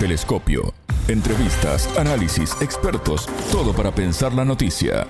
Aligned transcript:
Telescopio. 0.00 0.72
Entrevistas, 1.08 1.86
análisis, 1.98 2.56
expertos, 2.62 3.26
todo 3.52 3.74
para 3.74 3.94
pensar 3.94 4.32
la 4.32 4.46
noticia. 4.46 5.06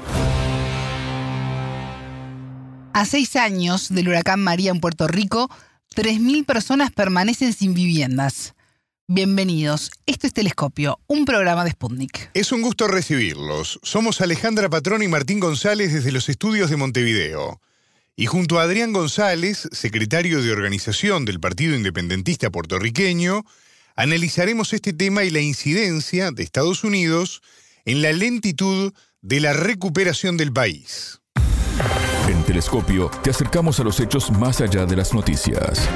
A 2.92 3.04
seis 3.04 3.37
años 3.37 3.88
del 3.90 4.08
huracán 4.08 4.42
María 4.42 4.72
en 4.72 4.80
Puerto 4.80 5.06
Rico, 5.06 5.48
3.000 5.95 6.45
personas 6.45 6.90
permanecen 6.90 7.53
sin 7.53 7.72
viviendas. 7.72 8.54
Bienvenidos, 9.06 9.92
esto 10.06 10.27
es 10.27 10.32
Telescopio, 10.32 10.98
un 11.07 11.25
programa 11.25 11.62
de 11.62 11.70
Sputnik. 11.70 12.30
Es 12.34 12.50
un 12.50 12.61
gusto 12.61 12.88
recibirlos. 12.88 13.79
Somos 13.84 14.20
Alejandra 14.20 14.68
Patrón 14.68 15.04
y 15.04 15.09
Martín 15.09 15.38
González 15.38 15.93
desde 15.93 16.11
los 16.11 16.29
estudios 16.29 16.68
de 16.68 16.77
Montevideo. 16.77 17.61
Y 18.16 18.27
junto 18.27 18.59
a 18.59 18.64
Adrián 18.64 18.93
González, 18.93 19.68
secretario 19.70 20.43
de 20.43 20.50
organización 20.50 21.27
del 21.27 21.38
Partido 21.38 21.77
Independentista 21.77 22.50
puertorriqueño, 22.50 23.45
analizaremos 24.01 24.73
este 24.73 24.95
tema 24.95 25.25
y 25.25 25.30
la 25.30 25.41
incidencia 25.41 26.30
de 26.30 26.43
Estados 26.43 26.84
Unidos 26.84 27.43
en 27.84 28.01
la 28.01 28.12
lentitud 28.12 28.95
de 29.20 29.41
la 29.41 29.52
recuperación 29.52 30.38
del 30.38 30.55
país. 30.55 31.20
En 32.27 32.43
Telescopio 32.45 33.10
te 33.23 33.29
acercamos 33.29 33.79
a 33.79 33.84
los 33.84 34.01
hechos 34.01 34.30
más 34.30 34.62
allá 34.62 34.87
de 34.87 34.97
las 34.97 35.12
noticias. 35.12 35.87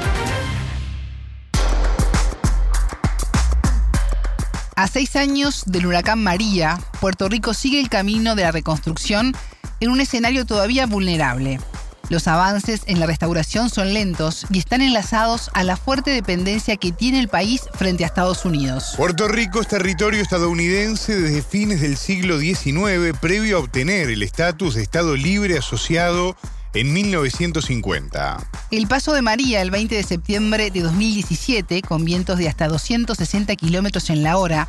A 4.75 4.87
seis 4.87 5.15
años 5.15 5.63
del 5.65 5.87
huracán 5.87 6.21
María, 6.21 6.77
Puerto 7.01 7.27
Rico 7.27 7.55
sigue 7.55 7.79
el 7.79 7.89
camino 7.89 8.35
de 8.35 8.43
la 8.43 8.51
reconstrucción 8.51 9.33
en 9.79 9.89
un 9.89 9.99
escenario 9.99 10.45
todavía 10.45 10.85
vulnerable. 10.85 11.59
Los 12.09 12.27
avances 12.27 12.81
en 12.85 12.99
la 12.99 13.07
restauración 13.07 13.69
son 13.69 13.93
lentos 13.93 14.45
y 14.51 14.59
están 14.59 14.81
enlazados 14.81 15.49
a 15.53 15.63
la 15.63 15.75
fuerte 15.75 16.11
dependencia 16.11 16.77
que 16.77 16.91
tiene 16.91 17.19
el 17.19 17.29
país 17.29 17.63
frente 17.73 18.03
a 18.03 18.07
Estados 18.07 18.45
Unidos. 18.45 18.93
Puerto 18.95 19.27
Rico 19.27 19.59
es 19.59 19.67
territorio 19.67 20.21
estadounidense 20.21 21.19
desde 21.19 21.41
fines 21.41 21.81
del 21.81 21.97
siglo 21.97 22.39
XIX, 22.39 23.17
previo 23.19 23.57
a 23.57 23.59
obtener 23.61 24.09
el 24.09 24.21
estatus 24.21 24.75
de 24.75 24.83
Estado 24.83 25.15
libre 25.15 25.57
asociado 25.57 26.35
en 26.75 26.93
1950. 26.93 28.37
El 28.69 28.87
paso 28.87 29.13
de 29.13 29.23
María 29.23 29.61
el 29.63 29.71
20 29.71 29.95
de 29.95 30.03
septiembre 30.03 30.69
de 30.69 30.81
2017, 30.81 31.81
con 31.81 32.05
vientos 32.05 32.37
de 32.37 32.47
hasta 32.47 32.67
260 32.67 33.55
kilómetros 33.55 34.11
en 34.11 34.21
la 34.21 34.37
hora, 34.37 34.67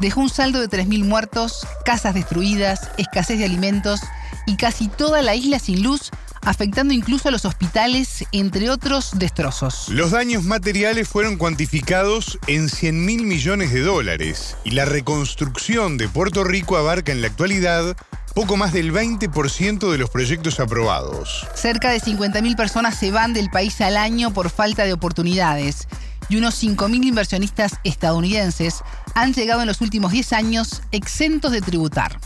dejó 0.00 0.22
un 0.22 0.30
saldo 0.30 0.60
de 0.60 0.68
3.000 0.68 1.04
muertos, 1.04 1.66
casas 1.84 2.14
destruidas, 2.14 2.90
escasez 2.96 3.38
de 3.38 3.44
alimentos 3.44 4.00
y 4.46 4.56
casi 4.56 4.88
toda 4.88 5.22
la 5.22 5.34
isla 5.34 5.58
sin 5.58 5.82
luz 5.82 6.10
afectando 6.44 6.94
incluso 6.94 7.28
a 7.28 7.32
los 7.32 7.44
hospitales, 7.44 8.24
entre 8.32 8.70
otros 8.70 9.12
destrozos. 9.18 9.88
Los 9.88 10.10
daños 10.10 10.44
materiales 10.44 11.08
fueron 11.08 11.36
cuantificados 11.36 12.38
en 12.46 12.68
100 12.68 13.04
mil 13.04 13.22
millones 13.24 13.72
de 13.72 13.80
dólares 13.80 14.56
y 14.64 14.70
la 14.70 14.84
reconstrucción 14.84 15.96
de 15.96 16.08
Puerto 16.08 16.44
Rico 16.44 16.76
abarca 16.76 17.12
en 17.12 17.20
la 17.20 17.28
actualidad 17.28 17.96
poco 18.34 18.56
más 18.56 18.72
del 18.72 18.92
20% 18.92 19.90
de 19.90 19.98
los 19.98 20.10
proyectos 20.10 20.58
aprobados. 20.58 21.46
Cerca 21.54 21.90
de 21.90 22.00
50.000 22.00 22.56
personas 22.56 22.98
se 22.98 23.12
van 23.12 23.32
del 23.32 23.48
país 23.48 23.80
al 23.80 23.96
año 23.96 24.32
por 24.32 24.50
falta 24.50 24.84
de 24.84 24.92
oportunidades 24.92 25.86
y 26.28 26.36
unos 26.36 26.62
5.000 26.62 27.04
inversionistas 27.04 27.74
estadounidenses 27.84 28.82
han 29.14 29.32
llegado 29.34 29.60
en 29.60 29.68
los 29.68 29.80
últimos 29.80 30.10
10 30.12 30.32
años 30.32 30.82
exentos 30.90 31.52
de 31.52 31.60
tributar. 31.60 32.18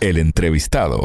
El 0.00 0.18
entrevistado. 0.18 1.04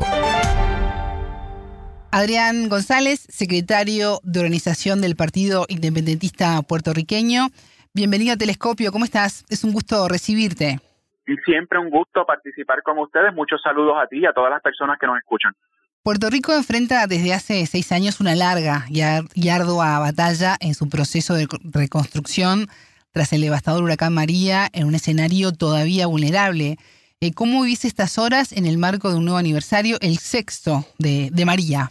Adrián 2.12 2.70
González, 2.70 3.28
secretario 3.30 4.20
de 4.24 4.40
organización 4.40 5.02
del 5.02 5.16
Partido 5.16 5.66
Independentista 5.68 6.62
Puertorriqueño. 6.62 7.48
Bienvenido 7.94 8.34
a 8.34 8.38
Telescopio, 8.38 8.92
¿cómo 8.92 9.06
estás? 9.06 9.46
Es 9.50 9.64
un 9.64 9.74
gusto 9.74 10.08
recibirte. 10.08 10.80
Y 11.28 11.36
siempre 11.46 11.78
un 11.80 11.90
gusto 11.90 12.26
participar 12.26 12.82
con 12.84 12.98
ustedes. 13.00 13.34
Muchos 13.34 13.62
saludos 13.62 13.96
a 14.02 14.08
ti 14.08 14.20
y 14.20 14.26
a 14.26 14.34
todas 14.34 14.50
las 14.50 14.62
personas 14.62 14.98
que 15.00 15.06
nos 15.06 15.18
escuchan. 15.18 15.54
Puerto 16.02 16.30
Rico 16.30 16.54
enfrenta 16.54 17.06
desde 17.08 17.34
hace 17.34 17.66
seis 17.66 17.92
años 17.92 18.22
una 18.22 18.34
larga 18.34 18.86
y 18.90 19.50
ardua 19.50 20.00
batalla 20.00 20.56
en 20.62 20.74
su 20.74 20.88
proceso 20.88 21.34
de 21.34 21.48
reconstrucción 21.64 22.68
tras 23.12 23.34
el 23.34 23.42
devastador 23.42 23.84
huracán 23.84 24.14
María 24.14 24.70
en 24.72 24.88
un 24.88 24.96
escenario 24.96 25.52
todavía 25.52 26.08
vulnerable. 26.08 26.78
Eh, 27.20 27.34
¿Cómo 27.34 27.64
vivís 27.64 27.84
estas 27.84 28.20
horas 28.20 28.52
en 28.52 28.68
el 28.68 28.78
marco 28.78 29.10
de 29.10 29.18
un 29.18 29.26
nuevo 29.26 29.40
aniversario, 29.40 29.98
el 30.02 30.18
sexto 30.18 30.86
de, 31.00 31.30
de 31.32 31.46
María? 31.46 31.90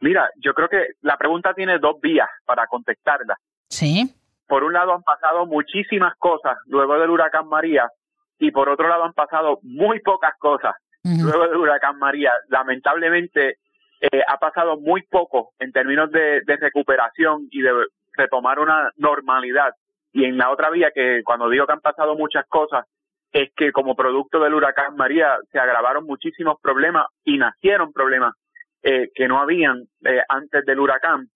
Mira, 0.00 0.30
yo 0.40 0.54
creo 0.54 0.70
que 0.70 0.94
la 1.02 1.18
pregunta 1.18 1.52
tiene 1.52 1.78
dos 1.78 2.00
vías 2.00 2.28
para 2.46 2.66
contestarla. 2.66 3.36
Sí. 3.68 4.14
Por 4.48 4.64
un 4.64 4.72
lado 4.72 4.94
han 4.94 5.02
pasado 5.02 5.44
muchísimas 5.44 6.16
cosas 6.16 6.56
luego 6.68 6.98
del 6.98 7.10
huracán 7.10 7.48
María 7.48 7.90
y 8.38 8.50
por 8.50 8.70
otro 8.70 8.88
lado 8.88 9.04
han 9.04 9.12
pasado 9.12 9.58
muy 9.62 10.00
pocas 10.00 10.32
cosas 10.38 10.74
luego 11.02 11.48
del 11.48 11.56
huracán 11.56 11.98
María. 11.98 12.32
Lamentablemente 12.48 13.58
eh, 14.00 14.22
ha 14.26 14.38
pasado 14.38 14.78
muy 14.78 15.02
poco 15.02 15.52
en 15.58 15.70
términos 15.70 16.10
de, 16.10 16.40
de 16.46 16.56
recuperación 16.56 17.46
y 17.50 17.60
de 17.60 17.72
retomar 18.14 18.58
una 18.58 18.90
normalidad. 18.96 19.74
Y 20.14 20.24
en 20.24 20.38
la 20.38 20.50
otra 20.50 20.70
vía, 20.70 20.92
que 20.94 21.20
cuando 21.24 21.50
digo 21.50 21.66
que 21.66 21.74
han 21.74 21.80
pasado 21.80 22.16
muchas 22.16 22.46
cosas, 22.48 22.86
es 23.32 23.50
que 23.54 23.72
como 23.72 23.94
producto 23.94 24.40
del 24.40 24.54
huracán 24.54 24.96
María 24.96 25.36
se 25.52 25.58
agravaron 25.58 26.04
muchísimos 26.04 26.60
problemas 26.60 27.06
y 27.24 27.38
nacieron 27.38 27.92
problemas 27.92 28.34
eh, 28.82 29.10
que 29.14 29.28
no 29.28 29.40
habían 29.40 29.84
eh, 30.04 30.22
antes 30.28 30.64
del 30.64 30.80
huracán. 30.80 31.28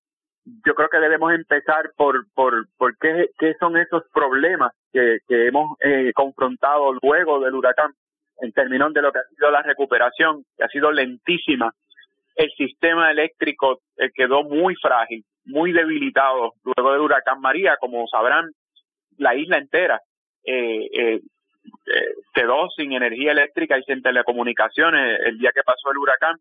Yo 0.65 0.75
creo 0.75 0.89
que 0.89 0.99
debemos 0.99 1.33
empezar 1.33 1.91
por, 1.97 2.27
por, 2.35 2.67
por 2.77 2.97
qué, 2.97 3.29
son 3.59 3.77
esos 3.77 4.05
problemas 4.13 4.73
que, 4.93 5.19
hemos 5.29 5.77
eh, 5.81 6.13
confrontado 6.15 6.93
luego 7.03 7.41
del 7.41 7.55
huracán 7.55 7.93
en 8.41 8.53
términos 8.53 8.95
de 8.95 9.03
lo 9.03 9.13
que 9.13 9.19
ha 9.19 9.35
sido 9.35 9.51
la 9.51 9.63
recuperación, 9.63 10.45
que 10.57 10.65
ha 10.65 10.69
sido 10.69 10.91
lentísima. 10.91 11.73
El 12.35 12.51
sistema 12.53 13.11
eléctrico 13.11 13.81
quedó 14.15 14.45
muy 14.45 14.75
frágil, 14.77 15.25
muy 15.45 15.73
debilitado 15.73 16.55
luego 16.65 16.93
del 16.93 17.03
huracán 17.03 17.41
María, 17.41 17.77
como 17.79 18.07
sabrán, 18.07 18.51
la 19.19 19.35
isla 19.35 19.59
entera 19.59 20.01
quedó 22.33 22.69
sin 22.77 22.93
energía 22.93 23.33
eléctrica 23.33 23.79
y 23.79 23.83
sin 23.83 24.03
telecomunicaciones 24.03 25.21
el 25.25 25.39
día 25.39 25.51
que 25.53 25.63
pasó 25.63 25.91
el 25.91 25.99
huracán 25.99 26.37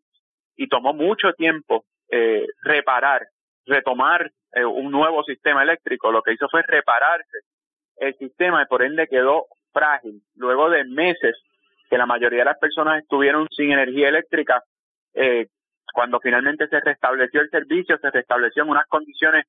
y 0.60 0.68
tomó 0.68 0.94
mucho 0.94 1.32
tiempo 1.34 1.86
eh, 2.12 2.46
reparar, 2.64 3.28
retomar 3.66 4.30
eh, 4.54 4.66
un 4.66 4.92
nuevo 4.92 5.24
sistema 5.24 5.64
eléctrico. 5.64 6.12
Lo 6.12 6.22
que 6.22 6.34
hizo 6.34 6.50
fue 6.50 6.64
repararse 6.64 7.40
el 7.98 8.14
sistema 8.18 8.62
y 8.62 8.66
por 8.66 8.84
ende 8.84 9.08
quedó 9.08 9.46
frágil. 9.72 10.22
Luego 10.36 10.70
de 10.70 10.84
meses 10.84 11.38
que 11.90 11.98
la 11.98 12.06
mayoría 12.06 12.40
de 12.40 12.46
las 12.46 12.60
personas 12.60 13.02
estuvieron 13.02 13.48
sin 13.56 13.72
energía 13.72 14.10
eléctrica, 14.10 14.62
eh, 15.14 15.48
cuando 15.94 16.20
finalmente 16.20 16.68
se 16.68 16.80
restableció 16.82 17.42
el 17.42 17.50
servicio, 17.50 17.98
se 17.98 18.12
restableció 18.12 18.64
en 18.64 18.70
unas 18.70 18.88
condiciones 18.88 19.46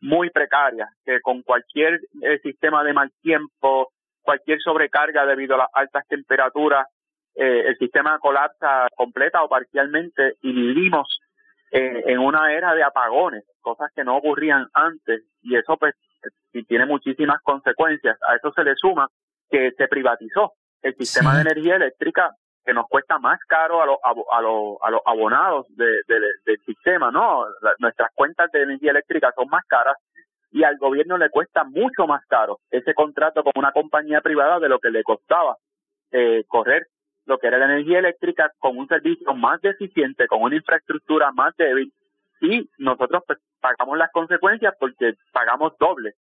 muy 0.00 0.30
precarias, 0.30 0.88
que 1.04 1.20
con 1.20 1.42
cualquier 1.42 2.00
sistema 2.42 2.82
de 2.84 2.92
mal 2.92 3.10
tiempo, 3.22 3.92
cualquier 4.24 4.60
sobrecarga 4.60 5.26
debido 5.26 5.54
a 5.54 5.58
las 5.58 5.68
altas 5.72 6.06
temperaturas, 6.08 6.88
eh, 7.36 7.64
el 7.66 7.76
sistema 7.76 8.18
colapsa 8.18 8.88
completa 8.96 9.42
o 9.42 9.48
parcialmente 9.48 10.34
y 10.42 10.52
vivimos 10.52 11.20
eh, 11.70 12.04
en 12.06 12.18
una 12.18 12.52
era 12.52 12.74
de 12.74 12.82
apagones, 12.82 13.44
cosas 13.60 13.90
que 13.94 14.04
no 14.04 14.16
ocurrían 14.16 14.68
antes 14.72 15.22
y 15.42 15.56
eso 15.56 15.76
pues 15.76 15.94
tiene 16.68 16.86
muchísimas 16.86 17.40
consecuencias. 17.42 18.16
A 18.28 18.36
eso 18.36 18.52
se 18.52 18.64
le 18.64 18.74
suma 18.76 19.08
que 19.50 19.72
se 19.76 19.88
privatizó 19.88 20.52
el 20.82 20.94
sistema 20.96 21.34
de 21.34 21.42
energía 21.42 21.76
eléctrica 21.76 22.30
que 22.64 22.72
nos 22.72 22.86
cuesta 22.88 23.18
más 23.18 23.38
caro 23.46 23.82
a, 23.82 23.86
los 23.86 23.98
a, 24.02 24.40
los 24.40 24.76
a 24.80 24.90
los 24.90 25.00
abonados 25.04 25.66
de, 25.76 26.00
del 26.06 26.58
sistema, 26.64 27.10
¿no? 27.10 27.46
nuestras 27.78 28.10
cuentas 28.14 28.50
de 28.52 28.62
energía 28.62 28.92
eléctrica 28.92 29.32
son 29.36 29.48
más 29.50 29.64
caras 29.66 29.96
y 30.54 30.62
al 30.62 30.78
gobierno 30.78 31.18
le 31.18 31.30
cuesta 31.30 31.64
mucho 31.64 32.06
más 32.06 32.24
caro 32.26 32.60
ese 32.70 32.94
contrato 32.94 33.42
con 33.42 33.52
una 33.56 33.72
compañía 33.72 34.20
privada 34.20 34.60
de 34.60 34.68
lo 34.68 34.78
que 34.78 34.90
le 34.90 35.02
costaba 35.02 35.56
eh, 36.12 36.44
correr 36.46 36.86
lo 37.26 37.38
que 37.38 37.48
era 37.48 37.58
la 37.58 37.64
energía 37.64 37.98
eléctrica 37.98 38.52
con 38.58 38.78
un 38.78 38.86
servicio 38.86 39.34
más 39.34 39.60
deficiente, 39.62 40.28
con 40.28 40.42
una 40.42 40.54
infraestructura 40.54 41.32
más 41.32 41.56
débil. 41.56 41.92
Y 42.40 42.70
nosotros 42.78 43.24
pues, 43.26 43.40
pagamos 43.60 43.98
las 43.98 44.12
consecuencias 44.12 44.74
porque 44.78 45.14
pagamos 45.32 45.72
doble 45.78 46.12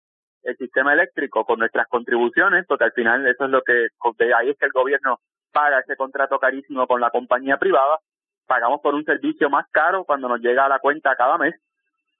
el 0.45 0.57
sistema 0.57 0.95
eléctrico 0.95 1.45
con 1.45 1.59
nuestras 1.59 1.87
contribuciones, 1.89 2.65
porque 2.67 2.85
al 2.85 2.93
final 2.93 3.27
eso 3.27 3.45
es 3.45 3.51
lo 3.51 3.63
que, 3.63 3.89
de 4.19 4.35
ahí 4.35 4.51
es 4.51 4.59
que 4.59 4.67
el 4.67 4.73
gobierno 4.73 5.19
paga 5.53 5.81
ese 5.81 5.97
contrato 5.97 6.39
carísimo 6.39 6.87
con 6.87 7.01
la 7.01 7.11
compañía 7.11 7.59
privada, 7.59 7.99
pagamos 8.47 8.81
por 8.81 8.95
un 8.95 9.05
servicio 9.05 9.51
más 9.51 9.67
caro 9.71 10.05
cuando 10.05 10.29
nos 10.29 10.41
llega 10.41 10.65
a 10.65 10.69
la 10.71 10.79
cuenta 10.79 11.17
cada 11.17 11.37
mes 11.37 11.55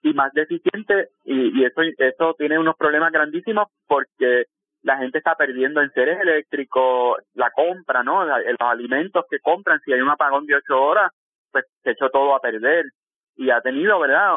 y 0.03 0.13
más 0.15 0.33
deficiente 0.33 1.11
y, 1.25 1.61
y 1.61 1.65
eso, 1.65 1.83
eso 1.99 2.35
tiene 2.39 2.59
unos 2.59 2.77
problemas 2.77 3.13
grandísimos 3.13 3.69
porque 3.87 4.47
la 4.83 4.99
gente 4.99 5.19
está 5.19 5.37
perdiendo 5.37 5.81
en 5.81 5.93
seres 5.93 6.21
eléctricos, 6.21 7.19
la 7.35 7.51
compra, 7.51 8.03
¿no? 8.03 8.25
Los 8.25 8.57
alimentos 8.59 9.25
que 9.31 9.39
compran, 9.39 9.81
si 9.85 9.93
hay 9.93 10.01
un 10.01 10.11
apagón 10.11 10.47
de 10.47 10.57
ocho 10.57 10.81
horas, 10.81 11.13
pues 11.53 11.65
se 11.85 11.93
echó 11.93 12.11
todo 12.11 12.35
a 12.35 12.41
perder. 12.41 12.87
Y 13.37 13.51
ha 13.51 13.61
tenido, 13.61 13.99
¿verdad? 13.99 14.35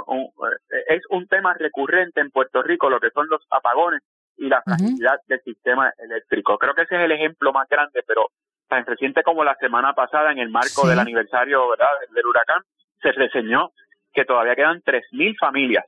es 0.87 1.01
un 1.09 1.27
tema 1.27 1.53
recurrente 1.53 2.21
en 2.21 2.31
Puerto 2.31 2.61
Rico, 2.63 2.89
lo 2.89 2.99
que 2.99 3.09
son 3.09 3.27
los 3.27 3.41
apagones, 3.49 4.01
y 4.37 4.47
la 4.47 4.61
fragilidad 4.61 5.19
del 5.27 5.41
sistema 5.41 5.91
eléctrico. 5.97 6.57
Creo 6.57 6.73
que 6.73 6.83
ese 6.83 6.95
es 6.95 7.01
el 7.01 7.11
ejemplo 7.11 7.51
más 7.51 7.67
grande, 7.67 8.03
pero 8.07 8.27
tan 8.67 8.85
reciente 8.85 9.23
como 9.23 9.43
la 9.43 9.55
semana 9.55 9.93
pasada, 9.93 10.31
en 10.31 10.39
el 10.39 10.49
marco 10.49 10.87
del 10.87 10.99
aniversario 10.99 11.69
¿verdad? 11.69 11.87
del 12.13 12.25
huracán, 12.25 12.61
se 13.01 13.11
reseñó 13.11 13.71
que 14.15 14.25
todavía 14.25 14.55
quedan 14.55 14.81
3.000 14.81 15.37
familias 15.37 15.85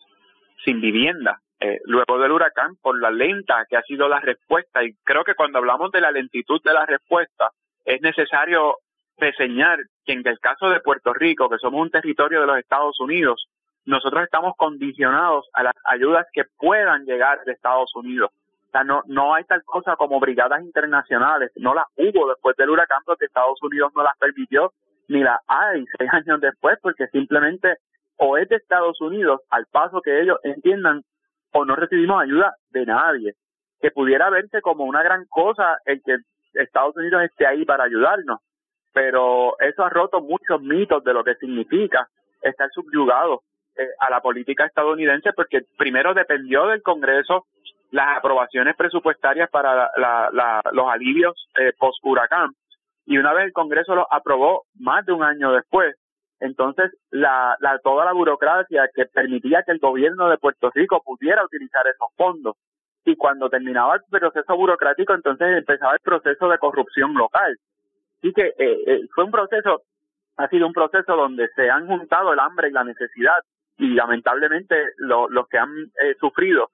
sin 0.64 0.82
vivienda 0.82 1.40
eh, 1.60 1.80
luego 1.86 2.20
del 2.20 2.32
huracán 2.32 2.76
por 2.82 3.00
la 3.02 3.10
lenta 3.10 3.66
que 3.68 3.78
ha 3.78 3.82
sido 3.82 4.08
la 4.08 4.20
respuesta. 4.20 4.84
Y 4.84 4.94
creo 5.04 5.24
que 5.24 5.34
cuando 5.34 5.58
hablamos 5.58 5.92
de 5.92 6.02
la 6.02 6.12
lentitud 6.12 6.62
de 6.64 6.74
la 6.74 6.86
respuesta, 6.86 7.50
es 7.86 8.02
necesario 8.02 8.78
reseñar 9.18 9.80
que 10.06 10.14
en 10.14 10.28
el 10.28 10.40
caso 10.40 10.70
de 10.70 10.82
Puerto 10.82 11.14
Rico, 11.14 11.50
que 11.50 11.58
somos 11.58 11.82
un 11.82 11.90
territorio 11.90 12.42
de 12.42 12.48
los 12.48 12.60
Estados 12.60 13.00
Unidos, 13.00 13.48
nosotros 13.86 14.24
estamos 14.24 14.54
condicionados 14.58 15.48
a 15.54 15.64
las 15.64 15.74
ayudas 15.86 16.28
que 16.34 16.44
puedan 16.58 17.06
llegar 17.06 17.44
de 17.46 17.54
Estados 17.54 17.96
Unidos. 17.96 18.30
O 18.68 18.72
sea, 18.72 18.84
no, 18.84 19.02
no 19.08 19.34
hay 19.34 19.46
tal 19.46 19.64
cosa 19.64 19.96
como 19.96 20.20
brigadas 20.20 20.62
internacionales, 20.62 21.52
no 21.56 21.74
las 21.74 21.86
hubo 21.96 22.28
después 22.28 22.56
del 22.58 22.70
huracán 22.70 23.00
porque 23.06 23.26
Estados 23.26 23.58
Unidos 23.64 23.94
no 23.96 24.04
las 24.04 24.16
permitió, 24.20 24.74
ni 25.08 25.24
las 25.24 25.40
hay 25.48 25.86
seis 25.98 26.10
años 26.14 26.42
después, 26.42 26.78
porque 26.82 27.08
simplemente 27.08 27.78
o 28.18 28.38
es 28.38 28.50
de 28.50 28.58
Estados 28.58 29.00
Unidos 29.02 29.42
al 29.50 29.66
paso 29.68 30.02
que 30.02 30.22
ellos 30.22 30.38
entiendan 30.44 31.04
o 31.52 31.66
no 31.66 31.76
recibimos 31.76 32.22
ayuda 32.22 32.56
de 32.72 32.86
nadie, 32.86 33.34
que 33.80 33.92
pudiera 33.92 34.30
verse 34.30 34.62
como 34.62 34.86
una 34.86 35.04
gran 35.04 35.26
cosa 35.30 35.78
el 35.86 36.02
que 36.04 36.18
Estados 36.54 36.96
Unidos 36.98 37.24
esté 37.24 37.46
ahí 37.46 37.66
para 37.66 37.86
ayudarnos, 37.86 38.40
pero 38.94 39.58
eso 39.60 39.84
ha 39.84 39.90
roto 39.90 40.22
muchos 40.22 40.62
mitos 40.62 41.04
de 41.04 41.14
lo 41.14 41.24
que 41.24 41.36
significa 41.36 42.08
estar 42.42 42.70
subyugado 42.72 43.44
eh, 43.76 43.88
a 44.00 44.10
la 44.10 44.22
política 44.22 44.66
estadounidense 44.66 45.34
porque 45.34 45.62
primero 45.78 46.14
dependió 46.14 46.68
del 46.68 46.82
Congreso 46.82 47.46
las 47.92 48.18
aprobaciones 48.18 48.76
presupuestarias 48.76 49.50
para 49.50 49.90
los 50.72 50.90
alivios 50.90 51.48
eh, 51.58 51.74
post 51.78 52.00
huracán 52.04 52.50
y 53.06 53.18
una 53.18 53.34
vez 53.34 53.46
el 53.46 53.54
Congreso 53.54 53.96
lo 53.96 54.12
aprobó 54.12 54.64
más 54.80 55.06
de 55.06 55.14
un 55.14 55.24
año 55.24 55.54
después 55.54 55.96
entonces 56.40 56.92
la, 57.10 57.56
la 57.60 57.80
toda 57.80 58.06
la 58.06 58.14
burocracia 58.14 58.90
que 58.94 59.06
permitía 59.06 59.64
que 59.64 59.72
el 59.72 59.80
gobierno 59.80 60.30
de 60.30 60.38
Puerto 60.38 60.72
Rico 60.74 61.02
pudiera 61.04 61.44
utilizar 61.44 61.86
esos 61.88 62.10
fondos. 62.16 62.56
Y 63.06 63.16
cuando 63.16 63.50
terminaba 63.50 63.96
el 63.96 64.02
proceso 64.10 64.56
burocrático 64.56 65.14
entonces 65.14 65.58
empezaba 65.58 65.94
el 65.94 66.00
proceso 66.00 66.50
de 66.50 66.58
corrupción 66.58 67.14
local. 67.14 67.58
Así 68.18 68.34
que 68.34 68.54
eh, 68.58 69.08
fue 69.14 69.24
un 69.24 69.32
proceso 69.32 69.84
ha 70.38 70.48
sido 70.50 70.68
un 70.68 70.74
proceso 70.74 71.16
donde 71.16 71.50
se 71.56 71.70
han 71.70 71.88
juntado 71.88 72.32
el 72.34 72.40
hambre 72.40 72.70
y 72.70 72.72
la 72.72 72.84
necesidad. 72.84 73.38
Y 73.78 73.94
lamentablemente 73.94 74.76
los 74.98 75.48
que 75.50 75.58
han 75.58 75.72
eh, 76.02 76.16
sufrido 76.20 76.70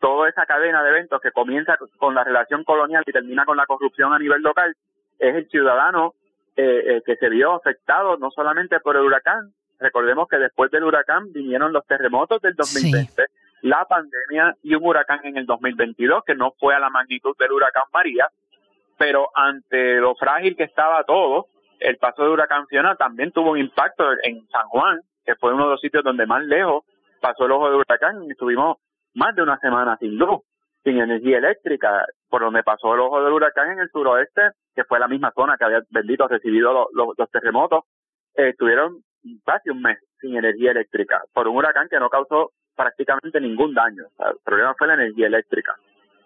toda 0.00 0.28
esa 0.28 0.46
cadena 0.46 0.82
de 0.82 0.90
eventos 0.90 1.20
que 1.20 1.32
comienza 1.32 1.76
con 1.98 2.14
la 2.14 2.24
relación 2.24 2.64
colonial 2.64 3.02
y 3.06 3.12
termina 3.12 3.44
con 3.44 3.56
la 3.56 3.66
corrupción 3.66 4.12
a 4.12 4.18
nivel 4.18 4.42
local 4.42 4.74
es 5.18 5.34
el 5.34 5.48
ciudadano 5.48 6.14
eh, 6.60 6.96
eh, 6.96 7.02
que 7.06 7.14
se 7.14 7.28
vio 7.28 7.52
afectado 7.52 8.16
no 8.16 8.32
solamente 8.32 8.80
por 8.80 8.96
el 8.96 9.02
huracán, 9.02 9.52
recordemos 9.78 10.26
que 10.26 10.38
después 10.38 10.72
del 10.72 10.82
huracán 10.82 11.32
vinieron 11.32 11.72
los 11.72 11.86
terremotos 11.86 12.42
del 12.42 12.56
2020, 12.56 13.26
la 13.62 13.84
pandemia 13.84 14.56
y 14.64 14.74
un 14.74 14.84
huracán 14.84 15.20
en 15.22 15.36
el 15.36 15.46
2022 15.46 16.24
que 16.26 16.34
no 16.34 16.54
fue 16.58 16.74
a 16.74 16.80
la 16.80 16.90
magnitud 16.90 17.36
del 17.38 17.52
huracán 17.52 17.84
María, 17.92 18.26
pero 18.96 19.28
ante 19.36 20.00
lo 20.00 20.16
frágil 20.16 20.56
que 20.56 20.64
estaba 20.64 21.04
todo, 21.04 21.46
el 21.78 21.96
paso 21.96 22.22
del 22.24 22.32
huracán 22.32 22.66
Fiona 22.66 22.96
también 22.96 23.30
tuvo 23.30 23.52
un 23.52 23.58
impacto 23.58 24.10
en 24.24 24.44
San 24.48 24.66
Juan, 24.66 25.00
que 25.24 25.36
fue 25.36 25.54
uno 25.54 25.66
de 25.66 25.70
los 25.70 25.80
sitios 25.80 26.02
donde 26.02 26.26
más 26.26 26.42
lejos 26.42 26.82
pasó 27.20 27.46
el 27.46 27.52
ojo 27.52 27.70
del 27.70 27.78
huracán 27.78 28.24
y 28.24 28.32
estuvimos 28.32 28.78
más 29.14 29.32
de 29.36 29.42
una 29.42 29.60
semana 29.60 29.96
sin 29.98 30.16
luz, 30.18 30.40
sin 30.82 31.00
energía 31.00 31.38
eléctrica, 31.38 32.04
por 32.28 32.40
donde 32.40 32.64
pasó 32.64 32.94
el 32.94 33.00
ojo 33.00 33.22
del 33.22 33.32
huracán 33.32 33.70
en 33.70 33.78
el 33.78 33.90
suroeste, 33.90 34.42
que 34.78 34.84
fue 34.84 35.00
la 35.00 35.08
misma 35.08 35.32
zona 35.34 35.56
que 35.58 35.64
había 35.64 35.82
bendito 35.90 36.28
recibido 36.28 36.88
los, 36.92 37.30
terremotos, 37.32 37.82
eh, 38.36 38.50
estuvieron 38.50 39.02
casi 39.44 39.70
un 39.70 39.82
mes 39.82 39.98
sin 40.20 40.36
energía 40.36 40.70
eléctrica 40.70 41.20
por 41.34 41.48
un 41.48 41.56
huracán 41.56 41.88
que 41.88 41.98
no 41.98 42.08
causó 42.08 42.52
prácticamente 42.76 43.40
ningún 43.40 43.74
daño. 43.74 44.04
el 44.20 44.36
problema 44.44 44.76
fue 44.78 44.86
la 44.86 44.94
energía 44.94 45.26
eléctrica. 45.26 45.74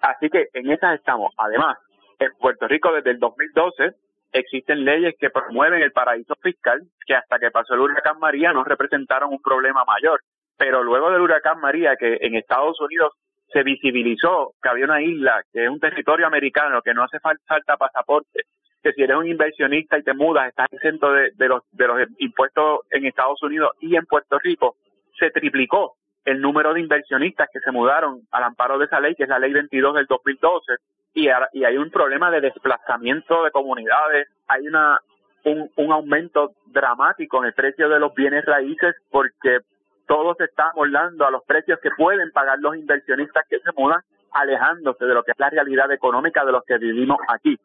Así 0.03 0.29
que 0.29 0.49
en 0.53 0.71
esas 0.71 0.97
estamos. 0.97 1.33
Además, 1.39 1.79
en 2.19 2.31
Puerto 2.39 2.69
Rico 2.69 2.93
desde 2.93 3.13
el 3.13 3.19
2012 3.19 3.95
existen 4.33 4.85
leyes 4.85 5.15
que 5.19 5.31
promueven 5.31 5.81
el 5.81 5.93
paraíso 5.93 6.35
fiscal 6.43 6.83
que 7.07 7.15
hasta 7.15 7.39
que 7.39 7.51
pasó 7.51 7.73
el 7.73 7.81
huracán 7.81 8.19
María 8.19 8.53
no 8.53 8.65
representaron 8.65 9.31
un 9.31 9.41
problema 9.41 9.83
mayor. 9.87 10.21
Pero 10.59 10.83
luego 10.83 11.11
del 11.11 11.23
huracán 11.23 11.59
María, 11.59 11.97
que 11.97 12.19
en 12.21 12.35
Estados 12.35 12.79
Unidos 12.83 13.15
se 13.53 13.63
visibilizó 13.63 14.55
que 14.63 14.69
había 14.69 14.85
una 14.85 15.03
isla, 15.03 15.43
que 15.53 15.65
es 15.65 15.71
un 15.71 15.81
territorio 15.81 16.27
americano, 16.27 16.83
que 16.83 16.95
no 16.95 17.05
hace 17.05 17.19
falta 17.21 17.77
pasaporte, 17.77 18.43
que 18.83 18.93
si 18.93 19.03
eres 19.03 19.17
un 19.17 19.27
inversionista 19.27 19.99
y 19.99 20.03
te 20.03 20.15
mudas, 20.15 20.49
estás 20.49 20.73
exento 20.73 21.13
de, 21.13 21.31
de, 21.37 21.49
los, 21.49 21.63
de 21.73 21.87
los 21.87 22.01
impuestos 22.19 22.81
en 22.91 23.07
Estados 23.07 23.43
Unidos 23.43 23.73
y 23.81 23.97
en 23.97 24.07
Puerto 24.07 24.39
Rico, 24.39 24.77
se 25.19 25.31
triplicó 25.31 25.95
el 26.25 26.41
número 26.41 26.75
de 26.75 26.81
inversionistas 26.81 27.49
que 27.53 27.61
se 27.61 27.73
mudaron 27.73 28.23
al 28.31 28.45
amparo 28.45 28.79
de 28.79 28.87
esa 28.87 29.01
ley, 29.01 29.15
que 29.15 29.25
es 29.25 29.29
la 29.29 29.39
ley 29.39 29.53
22 29.53 29.95
del 29.95 30.07
2012, 30.07 30.73
y, 31.15 31.29
y 31.53 31.65
hay 31.65 31.77
un 31.77 31.91
problema 31.91 32.31
de 32.31 32.41
desplazamiento 32.41 33.45
de 33.45 33.51
comunidades, 33.51 34.29
hay 34.49 34.67
una 34.67 35.01
un, 35.45 35.71
un 35.77 35.93
aumento 35.93 36.53
dramático 36.67 37.39
en 37.39 37.47
el 37.47 37.53
precio 37.53 37.89
de 37.89 37.99
los 37.99 38.15
bienes 38.15 38.45
raíces 38.45 38.95
porque 39.11 39.59
todo 40.07 40.35
se 40.35 40.45
está 40.45 40.71
amolando 40.71 41.27
a 41.27 41.31
los 41.31 41.43
precios 41.45 41.79
que 41.81 41.91
pueden 41.97 42.31
pagar 42.33 42.59
los 42.59 42.77
inversionistas 42.77 43.45
que 43.49 43.59
se 43.61 43.71
mudan, 43.77 44.01
alejándose 44.33 45.05
de 45.05 45.15
lo 45.15 45.23
que 45.23 45.33
es 45.33 45.39
la 45.39 45.51
realidad 45.51 45.91
económica 45.93 46.45
de 46.45 46.53
los 46.53 46.65
que 46.65 46.79
vivimos 46.79 47.19
aquí. 47.29 47.59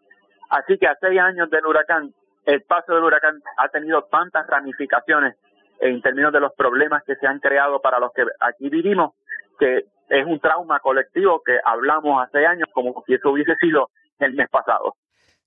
Así 0.49 0.77
que 0.77 0.87
a 0.87 0.97
seis 0.99 1.19
años 1.19 1.49
del 1.49 1.65
huracán, 1.65 2.13
el 2.45 2.61
paso 2.63 2.93
del 2.93 3.03
huracán 3.03 3.41
ha 3.57 3.69
tenido 3.69 4.03
tantas 4.03 4.47
ramificaciones 4.47 5.35
en 5.79 6.01
términos 6.01 6.33
de 6.33 6.39
los 6.39 6.53
problemas 6.53 7.03
que 7.03 7.15
se 7.15 7.27
han 7.27 7.39
creado 7.39 7.81
para 7.81 7.99
los 7.99 8.11
que 8.13 8.23
aquí 8.39 8.69
vivimos, 8.69 9.13
que 9.59 9.85
es 10.09 10.25
un 10.25 10.39
trauma 10.39 10.79
colectivo 10.79 11.41
que 11.45 11.57
hablamos 11.63 12.23
hace 12.25 12.45
años 12.45 12.67
como 12.73 13.03
si 13.05 13.13
eso 13.13 13.31
hubiese 13.31 13.55
sido 13.57 13.89
el 14.19 14.33
mes 14.33 14.49
pasado. 14.49 14.95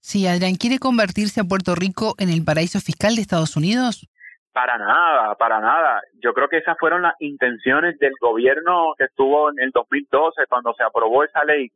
Sí, 0.00 0.26
Adrián, 0.26 0.54
¿quiere 0.54 0.78
convertirse 0.78 1.40
a 1.40 1.44
Puerto 1.44 1.74
Rico 1.74 2.14
en 2.18 2.30
el 2.30 2.44
paraíso 2.44 2.80
fiscal 2.80 3.16
de 3.16 3.22
Estados 3.22 3.56
Unidos? 3.56 4.08
Para 4.52 4.78
nada, 4.78 5.34
para 5.36 5.60
nada. 5.60 6.02
Yo 6.20 6.32
creo 6.34 6.48
que 6.48 6.58
esas 6.58 6.76
fueron 6.78 7.02
las 7.02 7.14
intenciones 7.20 7.98
del 7.98 8.12
gobierno 8.20 8.94
que 8.98 9.04
estuvo 9.04 9.50
en 9.50 9.60
el 9.60 9.70
2012 9.70 10.46
cuando 10.48 10.74
se 10.74 10.82
aprobó 10.82 11.22
esa 11.22 11.44
ley, 11.44 11.70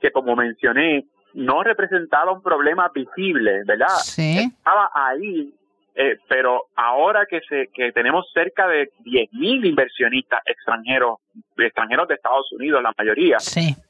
que 0.00 0.12
como 0.12 0.36
mencioné, 0.36 1.06
no 1.34 1.62
representaba 1.62 2.32
un 2.32 2.42
problema 2.42 2.90
visible, 2.94 3.62
¿verdad? 3.64 3.88
Sí. 4.02 4.52
Estaba 4.56 4.90
ahí 4.94 5.52
eh, 5.94 6.18
pero 6.28 6.68
ahora 6.76 7.26
que 7.26 7.40
se 7.48 7.68
que 7.74 7.90
tenemos 7.92 8.30
cerca 8.32 8.68
de 8.68 8.90
10.000 9.04 9.66
inversionistas 9.66 10.40
extranjeros, 10.46 11.18
extranjeros 11.58 12.06
de 12.06 12.14
Estados 12.14 12.50
Unidos, 12.52 12.82
la 12.82 12.94
mayoría, 12.96 13.38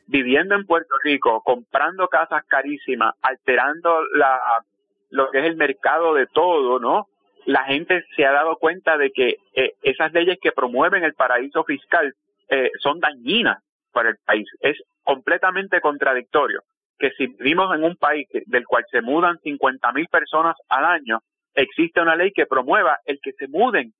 viviendo 0.06 0.54
en 0.54 0.66
Puerto 0.66 0.94
Rico, 1.04 1.42
comprando 1.42 2.08
casas 2.08 2.42
carísimas, 2.48 3.14
alterando 3.20 3.94
la 4.14 4.40
lo 5.10 5.30
que 5.30 5.40
es 5.40 5.44
el 5.44 5.56
mercado 5.56 6.14
de 6.14 6.26
todo, 6.26 6.78
¿no? 6.78 7.06
La 7.46 7.64
gente 7.64 8.04
se 8.16 8.24
ha 8.24 8.32
dado 8.32 8.56
cuenta 8.56 8.96
de 8.96 9.10
que 9.10 9.36
eh, 9.54 9.72
esas 9.82 10.12
leyes 10.12 10.38
que 10.40 10.52
promueven 10.52 11.04
el 11.04 11.14
paraíso 11.14 11.64
fiscal 11.64 12.14
eh, 12.48 12.70
son 12.80 13.00
dañinas 13.00 13.62
para 13.92 14.10
el 14.10 14.16
país. 14.24 14.48
Es 14.60 14.76
completamente 15.02 15.80
contradictorio 15.80 16.62
que 16.98 17.10
si 17.12 17.26
vivimos 17.28 17.74
en 17.74 17.84
un 17.84 17.96
país 17.96 18.28
del 18.46 18.66
cual 18.66 18.84
se 18.90 19.00
mudan 19.00 19.38
50.000 19.38 20.08
personas 20.10 20.54
al 20.68 20.84
año, 20.84 21.20
existe 21.54 22.00
una 22.00 22.14
ley 22.14 22.30
que 22.32 22.46
promueva 22.46 22.98
el 23.06 23.18
que 23.22 23.32
se 23.32 23.48
muden 23.48 23.92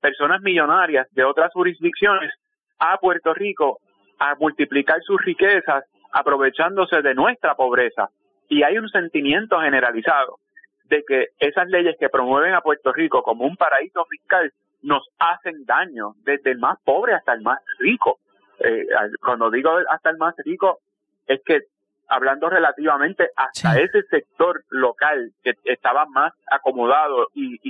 personas 0.00 0.40
millonarias 0.42 1.06
de 1.12 1.24
otras 1.24 1.52
jurisdicciones 1.52 2.32
a 2.78 2.98
Puerto 2.98 3.32
Rico 3.32 3.78
a 4.18 4.34
multiplicar 4.34 5.00
sus 5.02 5.20
riquezas 5.22 5.84
aprovechándose 6.12 7.02
de 7.02 7.14
nuestra 7.14 7.54
pobreza. 7.54 8.08
Y 8.48 8.62
hay 8.62 8.78
un 8.78 8.88
sentimiento 8.88 9.60
generalizado 9.60 10.38
de 10.88 11.04
que 11.06 11.26
esas 11.38 11.68
leyes 11.68 11.96
que 11.98 12.08
promueven 12.08 12.54
a 12.54 12.60
Puerto 12.60 12.92
Rico 12.92 13.22
como 13.22 13.44
un 13.44 13.56
paraíso 13.56 14.04
fiscal 14.06 14.52
nos 14.82 15.06
hacen 15.18 15.64
daño, 15.64 16.14
desde 16.24 16.52
el 16.52 16.58
más 16.58 16.78
pobre 16.84 17.14
hasta 17.14 17.32
el 17.32 17.42
más 17.42 17.58
rico. 17.78 18.18
Eh, 18.60 18.86
cuando 19.20 19.50
digo 19.50 19.70
hasta 19.90 20.10
el 20.10 20.16
más 20.16 20.34
rico, 20.44 20.78
es 21.26 21.40
que 21.44 21.62
hablando 22.08 22.48
relativamente 22.48 23.30
hasta 23.36 23.78
ese 23.78 24.02
sector 24.04 24.64
local 24.70 25.32
que 25.42 25.54
estaba 25.64 26.06
más 26.06 26.32
acomodado 26.50 27.28
y, 27.34 27.60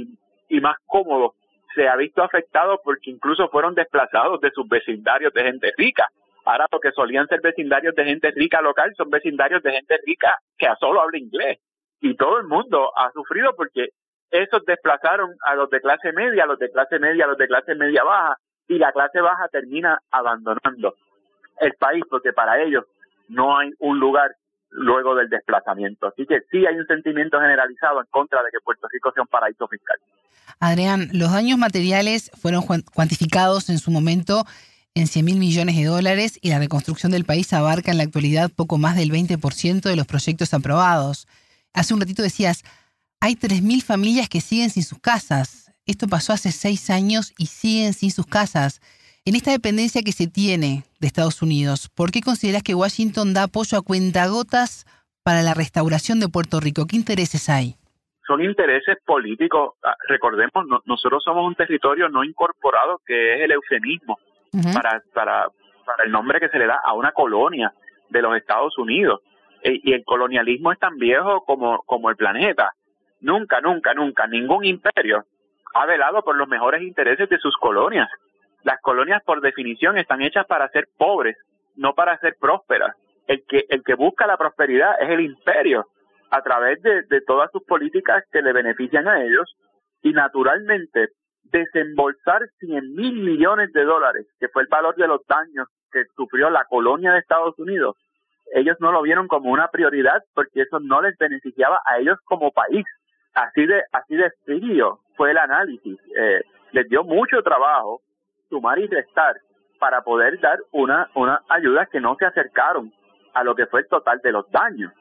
y, 0.48 0.60
más 0.60 0.76
cómodo, 0.86 1.34
se 1.74 1.88
ha 1.88 1.96
visto 1.96 2.22
afectado 2.22 2.80
porque 2.82 3.10
incluso 3.10 3.48
fueron 3.48 3.74
desplazados 3.74 4.40
de 4.40 4.50
sus 4.52 4.68
vecindarios 4.68 5.32
de 5.34 5.42
gente 5.42 5.72
rica. 5.76 6.06
Ahora 6.44 6.66
lo 6.70 6.80
que 6.80 6.92
solían 6.92 7.26
ser 7.26 7.40
vecindarios 7.42 7.94
de 7.94 8.04
gente 8.04 8.30
rica 8.30 8.62
local 8.62 8.94
son 8.96 9.10
vecindarios 9.10 9.62
de 9.62 9.72
gente 9.72 9.98
rica 10.06 10.34
que 10.56 10.66
a 10.66 10.76
solo 10.76 11.02
habla 11.02 11.18
inglés. 11.18 11.58
Y 12.00 12.16
todo 12.16 12.38
el 12.38 12.46
mundo 12.46 12.92
ha 12.96 13.10
sufrido 13.12 13.54
porque 13.56 13.88
esos 14.30 14.64
desplazaron 14.66 15.34
a 15.44 15.54
los 15.54 15.70
de 15.70 15.80
clase 15.80 16.12
media, 16.12 16.44
a 16.44 16.46
los 16.46 16.58
de 16.58 16.70
clase 16.70 16.98
media, 16.98 17.24
a 17.24 17.28
los 17.28 17.38
de 17.38 17.48
clase 17.48 17.74
media 17.74 18.04
baja, 18.04 18.36
y 18.68 18.78
la 18.78 18.92
clase 18.92 19.20
baja 19.20 19.48
termina 19.48 20.00
abandonando 20.10 20.94
el 21.60 21.72
país 21.74 22.04
porque 22.08 22.32
para 22.32 22.62
ellos 22.62 22.84
no 23.28 23.58
hay 23.58 23.70
un 23.78 23.98
lugar 23.98 24.30
luego 24.70 25.14
del 25.14 25.28
desplazamiento. 25.28 26.08
Así 26.08 26.26
que 26.26 26.40
sí 26.50 26.66
hay 26.66 26.76
un 26.76 26.86
sentimiento 26.86 27.40
generalizado 27.40 28.00
en 28.00 28.06
contra 28.10 28.42
de 28.42 28.50
que 28.52 28.60
Puerto 28.62 28.86
Rico 28.92 29.10
sea 29.12 29.22
un 29.22 29.28
paraíso 29.28 29.66
fiscal. 29.66 29.96
Adrián, 30.60 31.08
los 31.12 31.32
daños 31.32 31.58
materiales 31.58 32.30
fueron 32.40 32.62
cuantificados 32.62 33.70
en 33.70 33.78
su 33.78 33.90
momento 33.90 34.44
en 34.94 35.06
100 35.06 35.24
mil 35.24 35.38
millones 35.38 35.76
de 35.76 35.84
dólares 35.84 36.38
y 36.42 36.50
la 36.50 36.58
reconstrucción 36.58 37.12
del 37.12 37.24
país 37.24 37.52
abarca 37.52 37.90
en 37.90 37.98
la 37.98 38.02
actualidad 38.02 38.50
poco 38.54 38.78
más 38.78 38.96
del 38.96 39.10
20% 39.10 39.82
de 39.82 39.96
los 39.96 40.06
proyectos 40.06 40.52
aprobados. 40.54 41.26
Hace 41.74 41.94
un 41.94 42.00
ratito 42.00 42.22
decías, 42.22 42.64
hay 43.20 43.34
3.000 43.34 43.82
familias 43.82 44.28
que 44.28 44.40
siguen 44.40 44.70
sin 44.70 44.82
sus 44.82 45.00
casas. 45.00 45.72
Esto 45.86 46.06
pasó 46.06 46.32
hace 46.32 46.52
seis 46.52 46.90
años 46.90 47.32
y 47.38 47.46
siguen 47.46 47.92
sin 47.92 48.10
sus 48.10 48.26
casas. 48.26 48.80
En 49.24 49.34
esta 49.34 49.50
dependencia 49.50 50.02
que 50.02 50.12
se 50.12 50.26
tiene 50.26 50.84
de 51.00 51.06
Estados 51.06 51.42
Unidos, 51.42 51.88
¿por 51.94 52.10
qué 52.10 52.20
consideras 52.20 52.62
que 52.62 52.74
Washington 52.74 53.34
da 53.34 53.44
apoyo 53.44 53.78
a 53.78 53.82
cuentagotas 53.82 54.86
para 55.22 55.42
la 55.42 55.54
restauración 55.54 56.20
de 56.20 56.28
Puerto 56.28 56.60
Rico? 56.60 56.86
¿Qué 56.86 56.96
intereses 56.96 57.48
hay? 57.48 57.74
Son 58.26 58.42
intereses 58.42 58.98
políticos. 59.04 59.74
Ah, 59.82 59.96
recordemos, 60.08 60.64
nosotros 60.84 61.22
somos 61.24 61.46
un 61.46 61.54
territorio 61.54 62.08
no 62.08 62.24
incorporado 62.24 63.00
que 63.06 63.34
es 63.36 63.40
el 63.42 63.52
eufemismo 63.52 64.18
para, 64.72 65.02
para, 65.12 65.48
para 65.84 66.04
el 66.04 66.12
nombre 66.12 66.40
que 66.40 66.48
se 66.48 66.58
le 66.58 66.66
da 66.66 66.80
a 66.84 66.92
una 66.92 67.12
colonia 67.12 67.72
de 68.10 68.22
los 68.22 68.36
Estados 68.36 68.76
Unidos. 68.78 69.20
Y 69.62 69.92
el 69.92 70.04
colonialismo 70.04 70.72
es 70.72 70.78
tan 70.78 70.96
viejo 70.98 71.44
como, 71.44 71.82
como 71.82 72.10
el 72.10 72.16
planeta. 72.16 72.72
Nunca, 73.20 73.60
nunca, 73.60 73.94
nunca, 73.94 74.26
ningún 74.26 74.64
imperio 74.64 75.24
ha 75.74 75.86
velado 75.86 76.22
por 76.22 76.36
los 76.36 76.48
mejores 76.48 76.82
intereses 76.82 77.28
de 77.28 77.38
sus 77.38 77.56
colonias. 77.56 78.08
Las 78.62 78.80
colonias, 78.80 79.22
por 79.24 79.40
definición, 79.40 79.98
están 79.98 80.22
hechas 80.22 80.46
para 80.46 80.68
ser 80.68 80.88
pobres, 80.96 81.36
no 81.76 81.94
para 81.94 82.18
ser 82.18 82.36
prósperas. 82.40 82.96
El 83.26 83.44
que, 83.46 83.66
el 83.68 83.82
que 83.84 83.94
busca 83.94 84.26
la 84.26 84.36
prosperidad 84.36 85.00
es 85.00 85.10
el 85.10 85.20
imperio, 85.20 85.86
a 86.30 86.42
través 86.42 86.82
de, 86.82 87.02
de 87.02 87.20
todas 87.22 87.50
sus 87.52 87.62
políticas 87.64 88.24
que 88.32 88.42
le 88.42 88.52
benefician 88.52 89.08
a 89.08 89.22
ellos, 89.22 89.56
y 90.02 90.12
naturalmente 90.12 91.08
desembolsar 91.44 92.42
100 92.58 92.94
mil 92.94 93.14
millones 93.22 93.72
de 93.72 93.84
dólares, 93.84 94.26
que 94.38 94.48
fue 94.48 94.62
el 94.62 94.68
valor 94.68 94.94
de 94.96 95.08
los 95.08 95.26
daños 95.26 95.68
que 95.90 96.04
sufrió 96.16 96.50
la 96.50 96.64
colonia 96.64 97.12
de 97.12 97.20
Estados 97.20 97.58
Unidos, 97.58 97.96
ellos 98.54 98.76
no 98.80 98.92
lo 98.92 99.02
vieron 99.02 99.28
como 99.28 99.50
una 99.50 99.68
prioridad 99.68 100.22
porque 100.34 100.62
eso 100.62 100.80
no 100.80 101.00
les 101.02 101.16
beneficiaba 101.18 101.80
a 101.84 101.98
ellos 101.98 102.18
como 102.24 102.50
país. 102.50 102.84
Así 103.34 103.66
de 103.66 103.82
así 103.92 104.16
de 104.16 104.30
frío 104.44 105.00
fue 105.16 105.30
el 105.30 105.38
análisis. 105.38 105.98
Eh, 106.16 106.40
les 106.72 106.88
dio 106.88 107.04
mucho 107.04 107.42
trabajo 107.42 108.00
sumar 108.48 108.78
y 108.78 108.86
restar 108.86 109.36
para 109.78 110.02
poder 110.02 110.40
dar 110.40 110.58
una, 110.72 111.08
una 111.14 111.40
ayuda 111.48 111.86
que 111.86 112.00
no 112.00 112.16
se 112.16 112.26
acercaron 112.26 112.92
a 113.34 113.44
lo 113.44 113.54
que 113.54 113.66
fue 113.66 113.80
el 113.80 113.88
total 113.88 114.20
de 114.22 114.32
los 114.32 114.50
daños. 114.50 114.92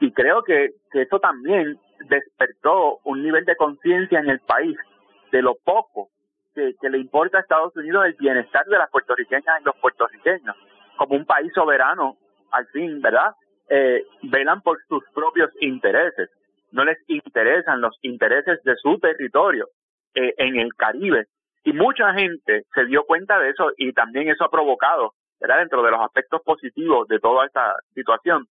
Y 0.00 0.12
creo 0.12 0.42
que, 0.42 0.70
que 0.90 1.02
eso 1.02 1.20
también 1.20 1.78
despertó 2.08 2.98
un 3.04 3.22
nivel 3.22 3.44
de 3.44 3.56
conciencia 3.56 4.18
en 4.18 4.28
el 4.28 4.40
país 4.40 4.76
de 5.30 5.42
lo 5.42 5.54
poco 5.64 6.08
que, 6.54 6.88
le 6.88 6.98
importa 6.98 7.38
a 7.38 7.40
Estados 7.40 7.76
Unidos 7.76 8.06
el 8.06 8.14
bienestar 8.14 8.64
de 8.66 8.78
las 8.78 8.90
puertorriqueñas 8.90 9.60
y 9.60 9.64
los 9.64 9.76
puertorriqueños. 9.76 10.56
Como 10.96 11.16
un 11.16 11.26
país 11.26 11.52
soberano, 11.52 12.16
al 12.50 12.66
fin, 12.68 13.00
¿verdad? 13.00 13.32
Eh, 13.68 14.04
velan 14.22 14.60
por 14.62 14.78
sus 14.88 15.02
propios 15.14 15.50
intereses. 15.60 16.30
No 16.72 16.84
les 16.84 16.98
interesan 17.08 17.80
los 17.80 17.96
intereses 18.02 18.62
de 18.64 18.76
su 18.76 18.98
territorio 18.98 19.68
eh, 20.14 20.34
en 20.38 20.56
el 20.56 20.74
Caribe. 20.74 21.26
Y 21.64 21.72
mucha 21.72 22.12
gente 22.14 22.64
se 22.74 22.84
dio 22.84 23.04
cuenta 23.04 23.38
de 23.38 23.50
eso 23.50 23.70
y 23.76 23.92
también 23.92 24.28
eso 24.28 24.44
ha 24.44 24.50
provocado, 24.50 25.14
¿verdad? 25.40 25.58
Dentro 25.58 25.82
de 25.82 25.90
los 25.90 26.00
aspectos 26.00 26.42
positivos 26.42 27.08
de 27.08 27.18
toda 27.20 27.46
esta 27.46 27.74
situación, 27.94 28.46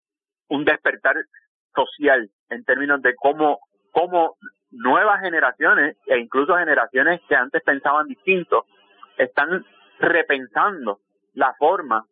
un 0.50 0.66
despertar 0.66 1.16
social 1.76 2.30
en 2.50 2.64
términos 2.64 3.02
de 3.02 3.14
cómo, 3.16 3.60
cómo 3.92 4.36
nuevas 4.72 5.22
generaciones 5.22 5.98
e 6.08 6.18
incluso 6.18 6.56
generaciones 6.56 7.22
que 7.30 7.36
antes 7.36 7.62
pensaban 7.64 8.08
distinto 8.08 8.66
están 9.18 9.64
repensando 10.00 11.00
la 11.34 11.54
forma 11.54 12.06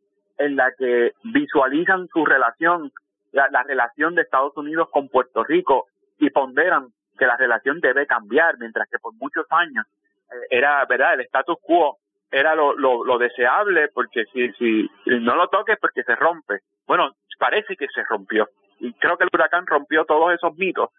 en 0.45 0.55
la 0.55 0.71
que 0.77 1.13
visualizan 1.24 2.07
su 2.07 2.25
relación, 2.25 2.91
la, 3.31 3.63
relación 3.63 4.15
de 4.15 4.24
Estados 4.24 4.55
Unidos 4.57 4.89
con 4.91 5.10
Puerto 5.10 5.43
Rico 5.43 5.88
y 6.19 6.29
ponderan 6.29 6.88
que 7.17 7.25
la 7.25 7.38
relación 7.38 7.79
debe 7.79 8.07
cambiar, 8.07 8.57
mientras 8.57 8.89
que 8.89 9.00
por 9.00 9.13
muchos 9.13 9.45
años 9.50 9.86
eh, 10.31 10.48
era, 10.50 10.86
¿verdad? 10.86 11.15
El 11.15 11.21
status 11.21 11.57
quo 11.62 11.98
era 12.31 12.55
lo, 12.55 12.74
lo, 12.74 13.03
lo 13.03 13.17
deseable 13.17 13.89
porque 13.93 14.25
si, 14.33 14.51
si 14.53 14.89
no 15.05 15.36
lo 15.36 15.48
toques 15.48 15.77
porque 15.79 16.03
se 16.03 16.15
rompe. 16.15 16.60
Bueno, 16.88 17.12
parece 17.41 17.75
que 17.75 17.88
se 17.88 18.03
rompió. 18.03 18.48
Y 18.79 18.93
creo 18.93 19.17
que 19.17 19.24
el 19.24 19.29
huracán 19.33 19.65
rompió 19.65 20.05
todos 20.05 20.33
esos 20.33 20.55
mitos 20.57 20.89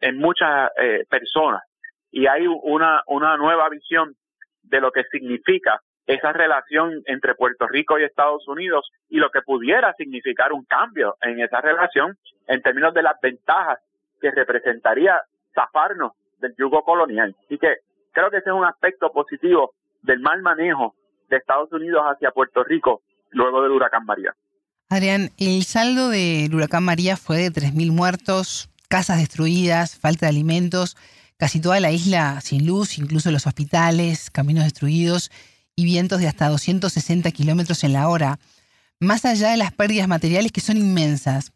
en 0.00 0.18
muchas 0.18 0.70
eh, 0.76 1.04
personas 1.08 1.62
y 2.10 2.26
hay 2.26 2.46
una, 2.46 3.02
una 3.06 3.36
nueva 3.36 3.68
visión 3.70 4.14
de 4.62 4.80
lo 4.80 4.92
que 4.92 5.04
significa 5.04 5.80
esa 6.06 6.32
relación 6.32 7.02
entre 7.06 7.34
Puerto 7.34 7.66
Rico 7.66 7.98
y 7.98 8.04
Estados 8.04 8.46
Unidos 8.48 8.90
y 9.08 9.18
lo 9.18 9.30
que 9.30 9.42
pudiera 9.42 9.94
significar 9.94 10.52
un 10.52 10.64
cambio 10.64 11.16
en 11.22 11.40
esa 11.40 11.60
relación 11.60 12.18
en 12.48 12.62
términos 12.62 12.92
de 12.94 13.02
las 13.02 13.20
ventajas 13.20 13.78
que 14.20 14.30
representaría 14.30 15.20
zafarnos 15.54 16.12
del 16.38 16.54
yugo 16.58 16.82
colonial. 16.82 17.36
Así 17.44 17.58
que 17.58 17.76
creo 18.12 18.30
que 18.30 18.38
ese 18.38 18.50
es 18.50 18.54
un 18.54 18.64
aspecto 18.64 19.12
positivo 19.12 19.74
del 20.02 20.20
mal 20.20 20.42
manejo 20.42 20.94
de 21.28 21.36
Estados 21.36 21.72
Unidos 21.72 22.02
hacia 22.04 22.32
Puerto 22.32 22.64
Rico 22.64 23.02
luego 23.30 23.62
del 23.62 23.72
huracán 23.72 24.04
María. 24.04 24.34
Adrián, 24.88 25.30
el 25.38 25.62
saldo 25.62 26.10
del 26.10 26.54
huracán 26.54 26.84
María 26.84 27.16
fue 27.16 27.38
de 27.38 27.50
3.000 27.50 27.92
muertos, 27.92 28.68
casas 28.88 29.18
destruidas, 29.18 29.98
falta 29.98 30.26
de 30.26 30.30
alimentos, 30.30 30.96
casi 31.38 31.62
toda 31.62 31.80
la 31.80 31.92
isla 31.92 32.40
sin 32.42 32.66
luz, 32.66 32.98
incluso 32.98 33.30
los 33.30 33.46
hospitales, 33.46 34.30
caminos 34.30 34.64
destruidos 34.64 35.30
y 35.76 35.84
vientos 35.84 36.20
de 36.20 36.28
hasta 36.28 36.48
260 36.48 37.30
kilómetros 37.30 37.84
en 37.84 37.92
la 37.92 38.08
hora. 38.08 38.38
Más 39.00 39.24
allá 39.24 39.50
de 39.50 39.56
las 39.56 39.72
pérdidas 39.72 40.08
materiales 40.08 40.52
que 40.52 40.60
son 40.60 40.76
inmensas, 40.76 41.52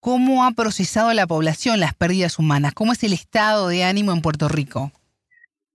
¿cómo 0.00 0.44
ha 0.44 0.52
procesado 0.52 1.12
la 1.12 1.26
población 1.26 1.80
las 1.80 1.94
pérdidas 1.94 2.38
humanas? 2.38 2.74
¿Cómo 2.74 2.92
es 2.92 3.02
el 3.02 3.12
estado 3.12 3.68
de 3.68 3.84
ánimo 3.84 4.12
en 4.12 4.22
Puerto 4.22 4.48
Rico? 4.48 4.92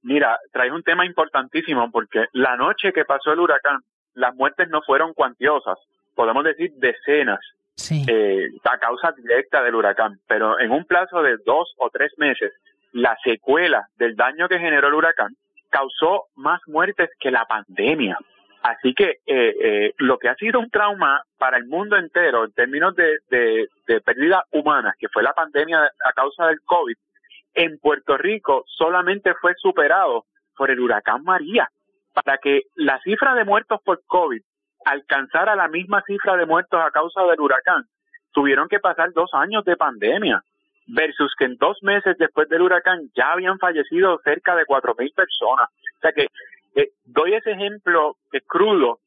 Mira, 0.04 0.38
traes 0.52 0.72
un 0.72 0.84
tema 0.84 1.06
importantísimo 1.06 1.92
porque 1.92 2.26
la 2.34 2.56
noche 2.56 2.94
que 2.94 3.06
pasó 3.06 3.34
el 3.34 3.40
huracán, 3.40 3.80
las 4.14 4.36
muertes 4.36 4.70
no 4.70 4.82
fueron 4.84 5.14
cuantiosas, 5.14 5.78
podemos 6.14 6.44
decir 6.44 6.72
decenas 6.76 7.40
eh, 7.90 8.50
a 8.64 8.78
causa 8.78 9.12
directa 9.12 9.62
del 9.64 9.76
huracán, 9.76 10.20
pero 10.28 10.60
en 10.60 10.72
un 10.72 10.86
plazo 10.86 11.22
de 11.22 11.38
dos 11.46 11.74
o 11.78 11.90
tres 11.90 12.14
meses, 12.18 12.54
la 12.94 13.18
secuela 13.24 13.88
del 13.98 14.16
daño 14.16 14.48
que 14.48 14.60
generó 14.60 14.88
el 14.88 14.94
huracán 14.94 15.36
causó 15.75 16.27
más 16.36 16.62
muertes 16.67 17.10
que 17.20 17.32
la 17.32 17.44
pandemia. 17.46 18.17
Así 18.63 18.94
que 18.94 19.20
eh, 19.25 19.55
eh, 19.62 19.94
lo 19.98 20.17
que 20.17 20.29
ha 20.29 20.36
sido 20.36 20.60
un 20.60 20.70
trauma 20.70 21.22
para 21.38 21.58
el 21.58 21.65
mundo 21.65 21.98
entero 21.98 22.46
en 22.46 22.53
términos 22.53 22.96
de, 22.96 23.20
de, 23.29 23.67
de 23.86 24.01
que 24.98 25.10
fue 25.10 25.22
la 25.22 25.34
pandemia 25.34 25.82
a 25.84 26.13
causa 26.13 26.48
del 26.48 26.62
COVID, 26.62 26.96
en 27.55 27.77
Puerto 27.79 28.17
Rico 28.17 28.63
solamente 28.67 29.34
fue 29.36 29.53
superado 29.58 30.25
por 30.55 30.72
el 30.72 30.79
huracán 30.79 31.24
María. 31.24 31.70
Para 32.13 32.38
que 32.38 32.63
la 32.75 32.98
cifra 33.01 33.36
de 33.36 33.44
muertos 33.44 33.82
por 33.84 34.01
COVID 34.08 34.41
alcanzara 34.86 35.58
la 35.58 35.67
misma 35.67 36.01
cifra 36.08 36.38
de 36.38 36.46
muertos 36.46 36.79
a 36.82 36.91
causa 36.91 37.22
del 37.24 37.41
huracán, 37.41 37.84
tuvieron 38.32 38.70
que 38.70 38.79
pasar 38.79 39.12
dos 39.12 39.29
años 39.34 39.65
de 39.65 39.75
pandemia, 39.75 40.41
versus 40.88 41.34
que 41.38 41.46
en 41.46 41.58
dos 41.58 41.82
meses 41.82 42.18
después 42.18 42.48
del 42.50 42.62
huracán 42.62 43.10
ya 43.15 43.32
habían 43.32 43.58
fallecido 43.60 44.20
cerca 44.24 44.56
de 44.56 44.65
cuatro 44.65 44.96
mil 44.98 45.12
personas. 45.12 45.70
O 45.70 46.00
sea 46.01 46.12
que 46.12 46.27
eh, 46.75 46.92
doy 47.06 47.34
ese 47.34 47.51
ejemplo 47.51 48.18
que 48.32 48.42
crudo, 48.42 49.00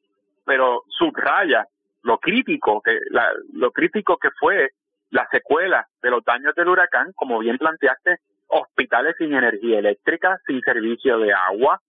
pero 0.45 0.83
subraya 0.87 1.65
lo 2.03 2.17
crítico 2.17 2.81
que 2.81 2.99
la, 3.09 3.31
lo 3.53 3.71
crítico 3.71 4.17
que 4.17 4.29
fue 4.39 4.69
la 5.11 5.27
secuela 5.31 5.87
de 6.01 6.11
los 6.11 6.23
daños 6.23 6.53
del 6.55 6.67
huracán, 6.67 7.11
como 7.15 7.39
bien 7.39 7.57
planteaste, 7.57 8.17
hospitales 8.47 9.15
sin 9.17 9.33
energía 9.33 9.79
eléctrica, 9.79 10.37
sin 10.45 10.61
servicio 10.61 11.19
de 11.19 11.33
agua, 11.33 11.79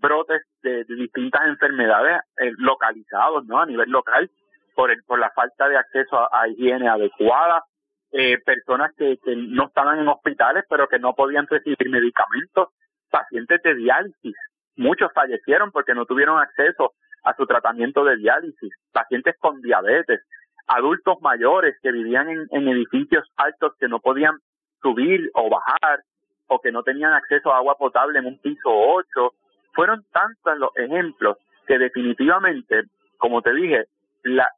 brotes 0.00 0.42
de, 0.62 0.84
distintas 0.84 1.46
enfermedades 1.46 2.20
eh, 2.38 2.52
localizados, 2.58 3.44
¿no? 3.46 3.60
A 3.60 3.66
nivel 3.66 3.90
local, 3.90 4.30
por, 4.74 4.90
el, 4.90 5.02
por 5.04 5.18
la 5.18 5.30
falta 5.30 5.68
de 5.68 5.76
acceso 5.76 6.28
a, 6.32 6.48
higiene 6.48 6.88
adecuada, 6.88 7.64
eh, 8.12 8.38
personas 8.44 8.92
que, 8.96 9.18
que 9.24 9.36
no 9.36 9.66
estaban 9.66 9.98
en 9.98 10.08
hospitales 10.08 10.64
pero 10.68 10.88
que 10.88 10.98
no 10.98 11.14
podían 11.14 11.46
recibir 11.46 11.88
medicamentos, 11.88 12.68
pacientes 13.10 13.62
de 13.62 13.74
diálisis, 13.74 14.34
muchos 14.76 15.12
fallecieron 15.12 15.70
porque 15.72 15.94
no 15.94 16.06
tuvieron 16.06 16.38
acceso 16.38 16.92
a 17.24 17.34
su 17.34 17.46
tratamiento 17.46 18.04
de 18.04 18.16
diálisis, 18.16 18.72
pacientes 18.92 19.34
con 19.38 19.60
diabetes, 19.60 20.20
adultos 20.66 21.16
mayores 21.20 21.76
que 21.82 21.92
vivían 21.92 22.28
en, 22.28 22.46
en 22.50 22.68
edificios 22.68 23.26
altos 23.36 23.72
que 23.78 23.88
no 23.88 24.00
podían 24.00 24.36
subir 24.82 25.30
o 25.34 25.48
bajar 25.50 26.00
o 26.46 26.60
que 26.60 26.72
no 26.72 26.82
tenían 26.82 27.12
acceso 27.12 27.52
a 27.52 27.58
agua 27.58 27.76
potable 27.76 28.18
en 28.18 28.26
un 28.26 28.38
piso 28.38 28.68
8 28.68 29.32
fueron 29.72 30.04
tantos 30.12 30.58
los 30.58 30.76
ejemplos 30.76 31.36
que 31.66 31.78
definitivamente, 31.78 32.82
como 33.18 33.42
te 33.42 33.52
dije, 33.52 33.84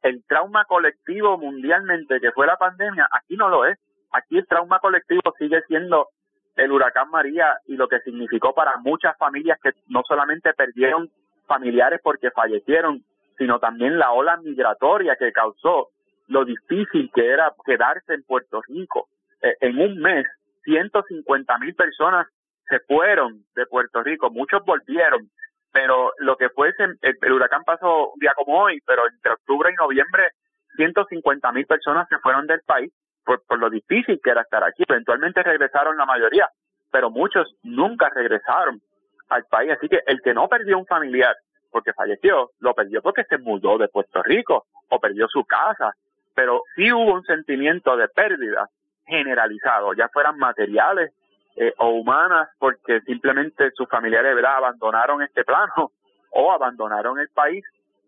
el 0.03 0.23
trauma 0.27 0.65
colectivo 0.65 1.37
mundialmente 1.37 2.19
que 2.19 2.31
fue 2.31 2.47
la 2.47 2.57
pandemia, 2.57 3.07
aquí 3.11 3.35
no 3.35 3.49
lo 3.49 3.65
es. 3.65 3.77
Aquí 4.11 4.37
el 4.37 4.47
trauma 4.47 4.79
colectivo 4.79 5.33
sigue 5.37 5.61
siendo 5.67 6.09
el 6.55 6.71
huracán 6.71 7.09
María 7.09 7.57
y 7.65 7.75
lo 7.75 7.87
que 7.87 7.99
significó 8.01 8.53
para 8.53 8.77
muchas 8.77 9.17
familias 9.17 9.59
que 9.63 9.71
no 9.87 10.01
solamente 10.07 10.53
perdieron 10.53 11.09
familiares 11.47 11.99
porque 12.03 12.31
fallecieron, 12.31 13.03
sino 13.37 13.59
también 13.59 13.97
la 13.97 14.11
ola 14.11 14.37
migratoria 14.37 15.15
que 15.15 15.31
causó 15.31 15.89
lo 16.27 16.45
difícil 16.45 17.11
que 17.13 17.27
era 17.27 17.53
quedarse 17.65 18.13
en 18.13 18.23
Puerto 18.23 18.61
Rico. 18.67 19.07
Eh, 19.41 19.55
en 19.61 19.79
un 19.79 19.99
mes, 19.99 20.25
150 20.63 21.57
mil 21.57 21.75
personas 21.75 22.27
se 22.69 22.79
fueron 22.81 23.43
de 23.55 23.65
Puerto 23.65 24.01
Rico, 24.01 24.29
muchos 24.29 24.63
volvieron, 24.63 25.29
pero 25.71 26.11
lo 26.19 26.35
que 26.35 26.49
fue 26.49 26.73
el, 26.77 27.31
huracán 27.31 27.63
pasó 27.63 28.11
un 28.11 28.19
día 28.19 28.33
como 28.35 28.61
hoy, 28.61 28.79
pero 28.85 29.03
entre 29.07 29.33
octubre 29.33 29.71
y 29.71 29.75
noviembre 29.75 30.29
150 30.75 31.51
mil 31.51 31.65
personas 31.65 32.07
se 32.09 32.17
fueron 32.19 32.47
del 32.47 32.61
país 32.61 32.91
por, 33.23 33.43
por 33.45 33.59
lo 33.59 33.69
difícil 33.69 34.19
que 34.23 34.29
era 34.31 34.41
estar 34.41 34.63
aquí. 34.63 34.83
Eventualmente 34.87 35.43
regresaron 35.43 35.97
la 35.97 36.05
mayoría, 36.05 36.49
pero 36.91 37.09
muchos 37.09 37.55
nunca 37.63 38.09
regresaron 38.09 38.81
al 39.29 39.45
país. 39.45 39.71
Así 39.71 39.87
que 39.87 40.01
el 40.05 40.21
que 40.21 40.33
no 40.33 40.47
perdió 40.47 40.77
un 40.77 40.85
familiar 40.85 41.35
porque 41.71 41.93
falleció, 41.93 42.51
lo 42.59 42.73
perdió 42.73 43.01
porque 43.01 43.23
se 43.23 43.37
mudó 43.37 43.77
de 43.77 43.87
Puerto 43.87 44.21
Rico 44.23 44.65
o 44.89 44.99
perdió 44.99 45.27
su 45.27 45.45
casa. 45.45 45.93
Pero 46.35 46.63
sí 46.75 46.91
hubo 46.91 47.13
un 47.13 47.23
sentimiento 47.23 47.95
de 47.95 48.07
pérdida 48.09 48.67
generalizado, 49.05 49.93
ya 49.93 50.09
fueran 50.09 50.37
materiales 50.37 51.11
eh, 51.55 51.73
o 51.77 51.89
humanas, 51.89 52.49
porque 52.59 53.01
simplemente 53.01 53.71
sus 53.71 53.89
familiares 53.89 54.35
¿verdad? 54.35 54.57
abandonaron 54.57 55.21
este 55.21 55.43
plano 55.43 55.91
o 56.31 56.51
abandonaron 56.51 57.19
el 57.19 57.29
país, 57.29 57.63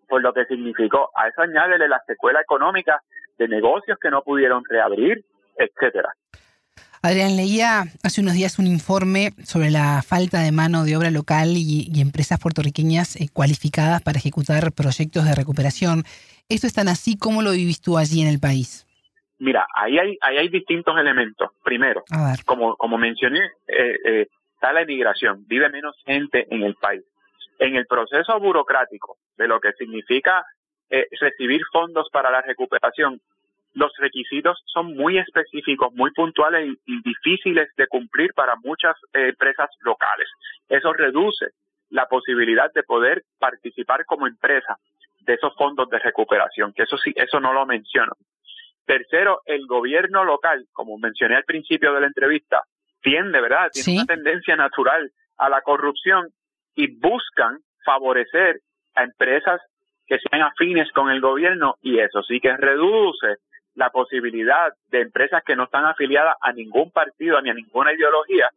por 0.07 0.21
lo 0.21 0.33
que 0.33 0.45
significó. 0.45 1.09
A 1.15 1.27
eso 1.27 1.41
añádele 1.41 1.87
la 1.87 2.01
secuela 2.05 2.41
económica 2.41 3.01
de 3.37 3.47
negocios 3.47 3.97
que 4.01 4.09
no 4.09 4.21
pudieron 4.21 4.63
reabrir, 4.69 5.25
etcétera. 5.57 6.13
Adrián, 7.05 7.35
leía 7.35 7.83
hace 8.01 8.21
unos 8.21 8.33
días 8.33 8.59
un 8.59 8.67
informe 8.67 9.33
sobre 9.43 9.69
la 9.71 10.01
falta 10.03 10.39
de 10.39 10.53
mano 10.53 10.85
de 10.85 10.95
obra 10.95 11.11
local 11.11 11.49
y, 11.57 11.91
empresas 11.99 12.39
puertorriqueñas 12.39 13.17
eh, 13.17 13.27
cualificadas 13.31 14.01
para 14.01 14.19
ejecutar 14.19 14.71
proyectos 14.71 15.25
de 15.25 15.35
recuperación. 15.35 16.05
¿Esto 16.47 16.65
es 16.65 16.73
tan 16.73 16.87
así? 16.87 17.17
como 17.17 17.41
lo 17.41 17.51
vivís 17.51 17.81
tú 17.81 17.97
allí 17.97 18.21
en 18.21 18.29
el 18.29 18.39
país? 18.39 18.87
Mira, 19.43 19.67
ahí 19.75 19.99
hay, 19.99 20.17
ahí 20.21 20.37
hay 20.37 20.47
distintos 20.47 20.97
elementos. 20.97 21.51
Primero, 21.65 22.05
como, 22.45 22.77
como 22.77 22.97
mencioné, 22.97 23.41
eh, 23.67 23.97
eh, 24.05 24.27
está 24.53 24.71
la 24.71 24.83
inmigración, 24.83 25.43
vive 25.47 25.67
menos 25.69 26.01
gente 26.05 26.47
en 26.49 26.63
el 26.63 26.75
país. 26.75 27.03
En 27.59 27.75
el 27.75 27.85
proceso 27.85 28.39
burocrático 28.39 29.17
de 29.35 29.49
lo 29.49 29.59
que 29.59 29.73
significa 29.73 30.45
eh, 30.89 31.07
recibir 31.19 31.61
fondos 31.73 32.07
para 32.09 32.31
la 32.31 32.41
recuperación, 32.41 33.19
los 33.73 33.91
requisitos 33.97 34.63
son 34.65 34.95
muy 34.95 35.17
específicos, 35.17 35.93
muy 35.93 36.11
puntuales 36.11 36.77
y, 36.85 37.01
difíciles 37.01 37.67
de 37.75 37.87
cumplir 37.87 38.33
para 38.33 38.55
muchas 38.63 38.95
eh, 39.11 39.27
empresas 39.27 39.69
locales. 39.81 40.29
Eso 40.69 40.93
reduce 40.93 41.47
la 41.89 42.05
posibilidad 42.05 42.71
de 42.73 42.83
poder 42.83 43.23
participar 43.39 44.05
como 44.05 44.25
empresa 44.25 44.77
de 45.19 45.33
esos 45.33 45.53
fondos 45.55 45.89
de 45.89 45.99
recuperación, 45.99 46.71
que 46.71 46.83
eso 46.83 46.97
sí, 46.97 47.11
eso 47.17 47.41
no 47.41 47.51
lo 47.51 47.65
menciono. 47.65 48.13
Tercero, 48.85 49.41
el 49.45 49.65
gobierno 49.65 50.23
local, 50.23 50.65
como 50.73 50.97
mencioné 50.97 51.35
al 51.35 51.45
principio 51.45 51.93
de 51.93 52.01
la 52.01 52.07
entrevista, 52.07 52.61
tiende, 53.01 53.39
¿verdad? 53.41 53.69
Tiene 53.71 53.99
una 53.99 54.05
tendencia 54.05 54.55
natural 54.55 55.11
a 55.37 55.49
la 55.49 55.61
corrupción 55.61 56.29
y 56.75 56.87
buscan 56.99 57.59
favorecer 57.85 58.61
a 58.95 59.03
empresas 59.03 59.61
que 60.05 60.19
sean 60.19 60.41
afines 60.41 60.91
con 60.91 61.09
el 61.09 61.21
gobierno 61.21 61.75
y 61.81 61.99
eso 61.99 62.21
sí 62.23 62.39
que 62.39 62.55
reduce 62.57 63.37
la 63.75 63.89
posibilidad 63.89 64.71
de 64.89 65.01
empresas 65.01 65.43
que 65.43 65.55
no 65.55 65.63
están 65.63 65.85
afiliadas 65.85 66.35
a 66.41 66.51
ningún 66.51 66.91
partido 66.91 67.41
ni 67.41 67.49
a 67.49 67.53
ninguna 67.53 67.93
ideología 67.93 68.49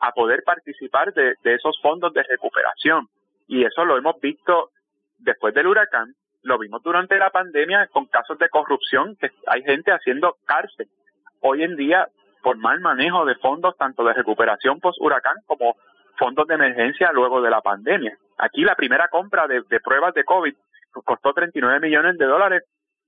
a 0.00 0.12
poder 0.12 0.42
participar 0.44 1.12
de, 1.12 1.34
esos 1.44 1.78
fondos 1.82 2.12
de 2.14 2.22
recuperación. 2.22 3.08
Y 3.46 3.64
eso 3.64 3.84
lo 3.84 3.98
hemos 3.98 4.18
visto 4.20 4.70
después 5.18 5.52
del 5.54 5.66
huracán, 5.66 6.14
lo 6.42 6.58
vimos 6.58 6.82
durante 6.82 7.18
la 7.18 7.30
pandemia 7.30 7.88
con 7.88 8.06
casos 8.06 8.38
de 8.38 8.48
corrupción, 8.48 9.16
que 9.16 9.30
hay 9.46 9.62
gente 9.62 9.92
haciendo 9.92 10.36
cárcel. 10.46 10.88
Hoy 11.40 11.62
en 11.62 11.76
día, 11.76 12.08
por 12.42 12.56
mal 12.56 12.80
manejo 12.80 13.24
de 13.24 13.36
fondos, 13.36 13.76
tanto 13.76 14.04
de 14.04 14.14
recuperación 14.14 14.80
post-huracán 14.80 15.36
como 15.46 15.76
fondos 16.18 16.46
de 16.46 16.54
emergencia 16.54 17.12
luego 17.12 17.40
de 17.40 17.50
la 17.50 17.60
pandemia. 17.60 18.16
Aquí 18.38 18.62
la 18.62 18.74
primera 18.74 19.08
compra 19.08 19.46
de, 19.46 19.62
pruebas 19.80 20.14
de 20.14 20.24
COVID 20.24 20.54
costó 21.04 21.32
39 21.32 21.80
millones 21.80 22.18
de 22.18 22.26
dólares 22.26 22.62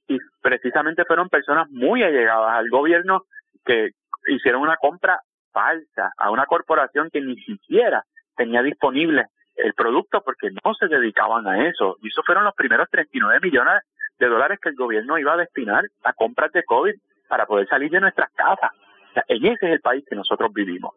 y 0.08 0.18
precisamente 0.40 1.04
fueron 1.04 1.28
personas 1.28 1.68
muy 1.70 2.02
allegadas 2.02 2.52
al 2.52 2.70
gobierno 2.70 3.24
que 3.64 3.90
hicieron 4.28 4.62
una 4.62 4.76
compra 4.76 5.20
falsa 5.52 6.12
a 6.16 6.30
una 6.30 6.46
corporación 6.46 7.10
que 7.10 7.20
ni 7.20 7.36
siquiera 7.42 8.04
tenía 8.36 8.62
disponible 8.62 9.26
el 9.56 9.74
producto 9.74 10.22
porque 10.22 10.50
no 10.64 10.74
se 10.74 10.88
dedicaban 10.88 11.46
a 11.46 11.68
eso. 11.68 11.96
Y 12.02 12.08
esos 12.08 12.24
fueron 12.24 12.44
los 12.44 12.54
primeros 12.54 12.88
39 12.90 13.40
millones 13.42 13.82
de 14.18 14.28
dólares 14.28 14.58
que 14.60 14.70
el 14.70 14.76
gobierno 14.76 15.18
iba 15.18 15.34
a 15.34 15.36
destinar 15.36 15.84
a 16.04 16.12
compras 16.12 16.52
de 16.52 16.64
COVID 16.64 16.94
para 17.28 17.46
poder 17.46 17.68
salir 17.68 17.90
de 17.90 18.00
nuestras 18.00 18.30
casas. 18.32 18.70
En 19.28 19.44
ese 19.44 19.66
es 19.66 19.72
el 19.72 19.80
país 19.80 20.04
que 20.08 20.16
nosotros 20.16 20.52
vivimos. 20.52 20.94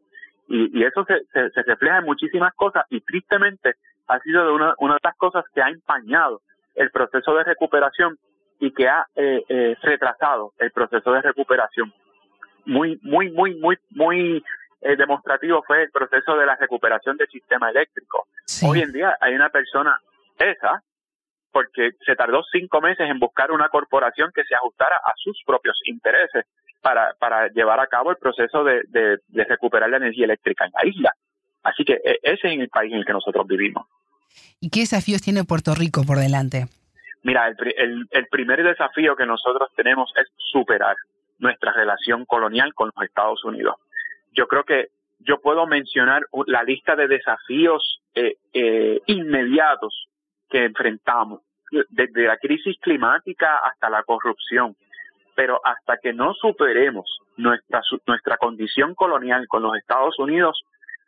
Y, 0.47 0.79
y 0.79 0.83
eso 0.83 1.05
se, 1.05 1.25
se, 1.31 1.63
refleja 1.63 1.97
en 1.97 2.05
muchísimas 2.05 2.53
cosas 2.53 2.85
y 2.89 3.01
tristemente 3.01 3.73
ha 4.07 4.19
sido 4.19 4.45
de 4.45 4.51
una, 4.51 4.75
una 4.77 4.93
de 4.93 4.99
las 5.03 5.17
cosas 5.17 5.43
que 5.53 5.61
ha 5.61 5.69
empañado 5.69 6.41
el 6.75 6.91
proceso 6.91 7.35
de 7.35 7.43
recuperación 7.43 8.17
y 8.59 8.71
que 8.71 8.87
ha 8.87 9.07
eh, 9.15 9.43
eh, 9.49 9.75
retrasado 9.81 10.53
el 10.59 10.71
proceso 10.71 11.11
de 11.11 11.21
recuperación. 11.21 11.91
Muy, 12.65 12.99
muy, 13.01 13.31
muy, 13.31 13.55
muy, 13.55 13.77
muy 13.91 14.43
eh, 14.85 14.95
demostrativo 14.95 15.63
fue 15.65 15.83
el 15.83 15.91
proceso 15.91 16.37
de 16.37 16.45
la 16.45 16.55
recuperación 16.55 17.17
del 17.17 17.27
sistema 17.27 17.69
eléctrico. 17.71 18.27
Hoy 18.63 18.81
en 18.81 18.91
día 18.91 19.17
hay 19.19 19.33
una 19.33 19.49
persona 19.49 19.99
esa 20.37 20.83
porque 21.51 21.91
se 22.05 22.15
tardó 22.15 22.43
cinco 22.51 22.81
meses 22.81 23.09
en 23.09 23.17
buscar 23.17 23.51
una 23.51 23.69
corporación 23.69 24.31
que 24.35 24.43
se 24.43 24.55
ajustara 24.55 24.97
a 24.97 25.13
sus 25.15 25.41
propios 25.45 25.79
intereses 25.85 26.45
para, 26.81 27.13
para 27.17 27.47
llevar 27.47 27.79
a 27.79 27.87
cabo 27.87 28.11
el 28.11 28.17
proceso 28.17 28.63
de, 28.63 28.83
de, 28.89 29.19
de 29.27 29.43
recuperar 29.45 29.89
la 29.89 29.97
energía 29.97 30.25
eléctrica 30.25 30.65
en 30.65 30.71
la 30.73 30.85
isla. 30.85 31.13
Así 31.63 31.83
que 31.83 31.93
e, 31.93 32.19
ese 32.21 32.53
es 32.53 32.59
el 32.59 32.69
país 32.69 32.91
en 32.91 32.99
el 32.99 33.05
que 33.05 33.13
nosotros 33.13 33.47
vivimos. 33.47 33.87
¿Y 34.59 34.69
qué 34.69 34.81
desafíos 34.81 35.21
tiene 35.21 35.45
Puerto 35.45 35.73
Rico 35.73 36.03
por 36.05 36.17
delante? 36.19 36.67
Mira, 37.23 37.47
el, 37.47 38.07
el, 38.11 38.27
primer 38.27 38.61
desafío 38.61 39.15
que 39.15 39.25
nosotros 39.25 39.69
tenemos 39.75 40.11
es 40.15 40.27
superar 40.51 40.95
nuestra 41.39 41.73
relación 41.73 42.25
colonial 42.25 42.73
con 42.75 42.91
los 42.95 43.05
Estados 43.05 43.43
Unidos. 43.43 43.75
Yo 44.35 44.47
creo 44.47 44.63
que 44.63 44.89
yo 45.19 45.39
puedo 45.39 45.65
mencionar 45.65 46.27
la 46.45 46.63
lista 46.63 46.95
de 46.95 47.07
desafíos 47.07 48.01
eh, 48.13 48.35
eh, 48.53 49.01
inmediatos 49.07 50.07
que 50.49 50.65
enfrentamos, 50.65 51.41
desde 51.89 52.27
la 52.27 52.37
crisis 52.37 52.77
climática 52.79 53.57
hasta 53.57 53.89
la 53.89 54.03
corrupción. 54.03 54.75
Pero 55.35 55.59
hasta 55.65 55.97
que 55.97 56.13
no 56.13 56.33
superemos 56.33 57.19
nuestra, 57.37 57.81
nuestra 58.05 58.37
condición 58.37 58.93
colonial 58.93 59.47
con 59.47 59.63
los 59.63 59.75
Estados 59.75 60.17
Unidos, 60.19 60.63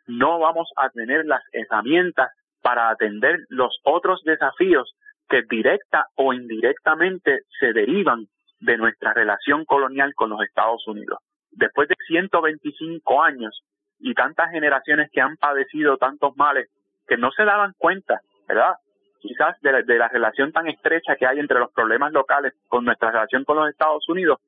no 0.06 0.38
vamos 0.38 0.70
a 0.76 0.90
tener 0.90 1.24
las 1.24 1.42
herramientas 1.52 2.30
para 2.60 2.90
atender 2.90 3.40
los 3.48 3.78
otros 3.84 4.22
desafíos 4.24 4.94
que 5.28 5.42
directa 5.48 6.06
o 6.16 6.32
indirectamente 6.32 7.40
se 7.60 7.72
derivan 7.72 8.26
de 8.60 8.76
nuestra 8.76 9.12
relación 9.12 9.64
colonial 9.64 10.14
con 10.14 10.30
los 10.30 10.42
Estados 10.42 10.86
Unidos. 10.88 11.18
Después 11.58 11.88
de 11.88 11.96
125 12.06 13.22
años 13.22 13.64
y 13.98 14.14
tantas 14.14 14.50
generaciones 14.52 15.10
que 15.10 15.20
han 15.20 15.36
padecido 15.36 15.96
tantos 15.96 16.36
males 16.36 16.70
que 17.08 17.16
no 17.16 17.32
se 17.32 17.44
daban 17.44 17.74
cuenta, 17.76 18.20
¿verdad? 18.46 18.74
Quizás 19.18 19.60
de 19.60 19.98
la, 19.98 20.08
relación 20.08 20.52
tan 20.52 20.68
estrecha 20.68 21.16
que 21.16 21.26
hay 21.26 21.40
entre 21.40 21.58
los 21.58 21.72
problemas 21.72 22.12
locales 22.12 22.54
con 22.68 22.84
nuestra 22.84 23.10
relación 23.10 23.44
con 23.44 23.56
los 23.56 23.68
Estados 23.68 24.08
Unidos, 24.08 24.38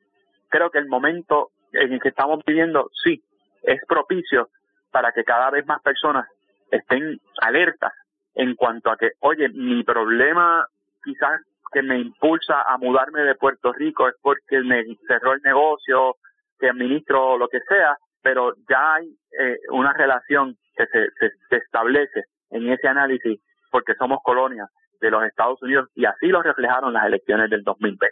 creo 0.48 0.70
que 0.70 0.78
el 0.78 0.86
momento 0.86 1.50
en 1.72 1.94
el 1.94 2.00
que 2.00 2.10
estamos 2.10 2.44
viviendo, 2.46 2.90
sí, 3.02 3.20
es 3.64 3.80
propicio 3.88 4.48
para 4.92 5.10
que 5.10 5.24
cada 5.24 5.50
vez 5.50 5.66
más 5.66 5.82
personas 5.82 6.28
estén 6.70 7.20
alertas 7.40 7.92
en 8.36 8.54
cuanto 8.54 8.92
a 8.92 8.96
que, 8.96 9.12
oye, 9.18 9.48
mi 9.48 9.82
problema 9.82 10.64
quizás 11.02 11.40
que 11.72 11.82
me 11.82 11.98
impulsa 11.98 12.62
a 12.62 12.78
mudarme 12.78 13.22
de 13.22 13.34
Puerto 13.34 13.72
Rico 13.72 14.08
es 14.08 14.14
porque 14.22 14.60
me 14.60 14.84
cerró 15.08 15.32
el 15.32 15.42
negocio, 15.42 16.16
que 16.60 16.68
administro 16.68 17.38
lo 17.38 17.48
que 17.48 17.60
sea, 17.60 17.96
pero 18.22 18.54
ya 18.68 18.94
hay 18.94 19.16
eh, 19.38 19.58
una 19.70 19.92
relación 19.92 20.56
que 20.76 20.86
se, 20.86 21.08
se, 21.48 21.56
establece 21.56 22.24
en 22.50 22.70
ese 22.70 22.88
análisis 22.88 23.40
porque 23.70 23.94
somos 23.94 24.18
colonia 24.22 24.68
de 25.00 25.10
los 25.10 25.24
Estados 25.24 25.62
Unidos 25.62 25.88
y 25.94 26.04
así 26.04 26.26
lo 26.26 26.42
reflejaron 26.42 26.92
las 26.92 27.06
elecciones 27.06 27.48
del 27.50 27.62
2020. 27.62 28.10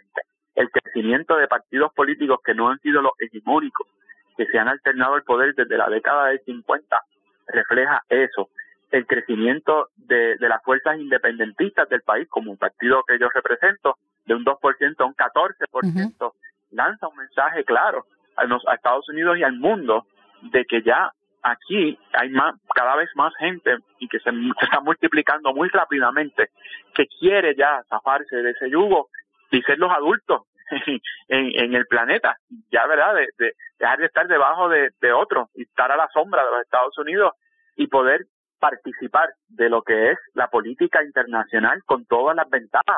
El 0.55 0.69
crecimiento 0.71 1.37
de 1.37 1.47
partidos 1.47 1.93
políticos 1.93 2.39
que 2.43 2.55
no 2.55 2.69
han 2.69 2.79
sido 2.79 3.01
los 3.01 3.13
hegemónicos, 3.19 3.87
que 4.35 4.47
se 4.47 4.57
han 4.57 4.67
alternado 4.67 5.15
el 5.15 5.23
poder 5.23 5.53
desde 5.55 5.77
la 5.77 5.89
década 5.89 6.27
del 6.27 6.41
50, 6.45 7.01
refleja 7.47 8.01
eso 8.09 8.49
el 8.91 9.05
crecimiento 9.05 9.89
de, 9.97 10.35
las 10.39 10.63
fuerzas 10.63 10.97
independentistas 10.97 11.87
del 11.89 12.01
país, 12.01 12.27
como 12.27 12.51
un 12.51 12.57
partido 12.57 13.03
que 13.07 13.19
yo 13.19 13.29
represento, 13.29 13.97
de 14.25 14.33
un 14.33 14.43
2% 14.43 14.95
a 14.99 15.05
un 15.05 15.15
14%, 15.15 16.33
lanza 16.71 17.07
un 17.07 17.17
mensaje 17.17 17.63
claro 17.63 18.05
a, 18.39 18.71
a 18.71 18.75
Estados 18.75 19.07
Unidos 19.09 19.37
y 19.37 19.43
al 19.43 19.53
mundo 19.53 20.05
de 20.41 20.65
que 20.65 20.81
ya 20.81 21.11
aquí 21.43 21.97
hay 22.13 22.29
más, 22.29 22.55
cada 22.73 22.95
vez 22.95 23.09
más 23.15 23.33
gente 23.37 23.77
y 23.99 24.07
que 24.07 24.19
se, 24.19 24.29
está 24.61 24.81
multiplicando 24.81 25.53
muy 25.53 25.69
rápidamente, 25.69 26.49
que 26.93 27.07
quiere 27.19 27.55
ya 27.55 27.83
zafarse 27.89 28.35
de 28.37 28.51
ese 28.51 28.69
yugo 28.69 29.09
y 29.51 29.61
ser 29.61 29.79
los 29.79 29.91
adultos 29.91 30.43
en, 31.27 31.73
el 31.75 31.85
planeta, 31.87 32.37
ya 32.71 32.85
verdad, 32.85 33.15
de, 33.15 33.53
dejar 33.79 33.99
de 33.99 34.05
estar 34.05 34.27
debajo 34.27 34.69
de, 34.69 34.89
de 35.01 35.11
otro 35.11 35.49
y 35.55 35.63
estar 35.63 35.91
a 35.91 35.97
la 35.97 36.07
sombra 36.13 36.43
de 36.43 36.51
los 36.51 36.61
Estados 36.61 36.97
Unidos 36.97 37.33
y 37.75 37.87
poder 37.87 38.25
participar 38.59 39.29
de 39.47 39.69
lo 39.69 39.81
que 39.81 40.11
es 40.11 40.17
la 40.33 40.47
política 40.47 41.03
internacional 41.03 41.81
con 41.85 42.05
todas 42.05 42.35
las 42.35 42.49
ventajas 42.49 42.97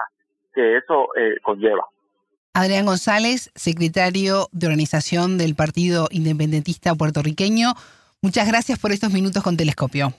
que 0.54 0.78
eso 0.78 1.16
eh, 1.16 1.38
conlleva. 1.42 1.86
Adrián 2.54 2.86
González, 2.86 3.50
secretario 3.56 4.50
de 4.52 4.68
organización 4.68 5.38
del 5.38 5.56
Partido 5.56 6.10
Independentista 6.12 6.94
Puertorriqueño, 6.96 7.76
muchas 8.22 8.46
gracias 8.46 8.78
por 8.78 8.92
estos 8.92 9.12
minutos 9.14 9.42
con 9.42 9.56
Telescopio. 9.56 10.14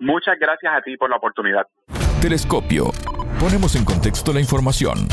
Muchas 0.00 0.36
gracias 0.40 0.72
a 0.76 0.82
ti 0.82 0.96
por 0.96 1.08
la 1.08 1.16
oportunidad. 1.16 1.66
Telescopio. 2.20 2.90
Ponemos 3.38 3.76
en 3.76 3.84
contexto 3.84 4.32
la 4.32 4.40
información. 4.40 5.06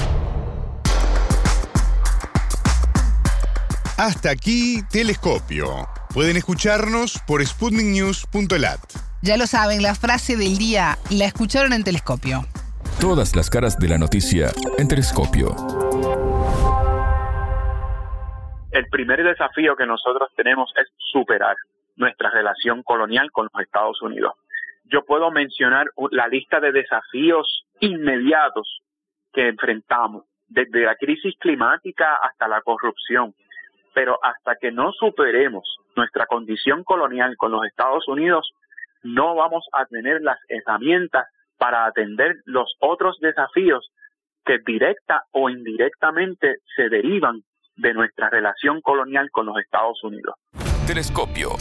Hasta 3.98 4.32
aquí, 4.32 4.82
Telescopio. 4.92 5.88
Pueden 6.14 6.36
escucharnos 6.36 7.22
por 7.28 7.46
sputniknews.lat. 7.46 8.80
Ya 9.22 9.38
lo 9.38 9.46
saben, 9.46 9.84
la 9.84 9.94
frase 9.94 10.36
del 10.36 10.58
día 10.58 10.98
la 11.12 11.26
escucharon 11.26 11.74
en 11.74 11.84
Telescopio. 11.84 12.46
Todas 13.00 13.36
las 13.36 13.52
caras 13.52 13.78
de 13.78 13.88
la 13.88 13.98
noticia 14.00 14.52
en 14.80 14.88
Telescopio. 14.88 15.85
El 18.76 18.88
primer 18.88 19.24
desafío 19.24 19.78
que 19.78 19.86
nosotros 19.86 20.30
tenemos 20.36 20.70
es 20.76 20.92
superar 20.98 21.56
nuestra 21.96 22.30
relación 22.30 22.84
colonial 22.84 23.32
con 23.32 23.48
los 23.54 23.64
Estados 23.64 24.02
Unidos. 24.02 24.34
Yo 24.84 25.06
puedo 25.06 25.32
mencionar 25.32 25.88
la 26.12 26.28
lista 26.28 26.60
de 26.60 26.74
desafíos 26.74 27.64
inmediatos 27.80 28.82
que 29.32 29.48
enfrentamos, 29.48 30.26
desde 30.50 30.84
la 30.84 30.98
crisis 30.98 31.36
climática 31.40 32.18
hasta 32.18 32.50
la 32.50 32.60
corrupción, 32.64 33.34
pero 33.94 34.20
hasta 34.22 34.58
que 34.58 34.74
no 34.74 34.92
superemos 34.92 35.78
nuestra 35.96 36.26
condición 36.26 36.84
colonial 36.84 37.38
con 37.38 37.54
los 37.54 37.66
Estados 37.66 38.06
Unidos, 38.10 38.52
no 39.04 39.36
vamos 39.36 39.66
a 39.72 39.86
tener 39.86 40.22
las 40.22 40.40
herramientas 40.50 41.28
para 41.58 41.86
atender 41.86 42.42
los 42.44 42.76
otros 42.80 43.20
desafíos 43.22 43.90
que 44.44 44.60
directa 44.66 45.24
o 45.32 45.50
indirectamente 45.50 46.58
se 46.76 46.90
derivan 46.90 47.42
de 47.78 47.94
nuestra 47.94 48.30
relación 48.30 48.82
colonial 48.82 49.30
con 49.32 49.46
los 49.46 49.58
Estados 49.58 50.04
Unidos. 50.04 50.36
Telescopio, 50.88 51.52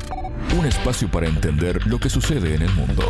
un 0.59 0.67
espacio 0.67 1.09
para 1.11 1.27
entender 1.27 1.87
lo 1.87 1.99
que 1.99 2.11
sucede 2.11 2.55
en 2.55 2.63
el 2.63 2.71
mundo. 2.73 3.03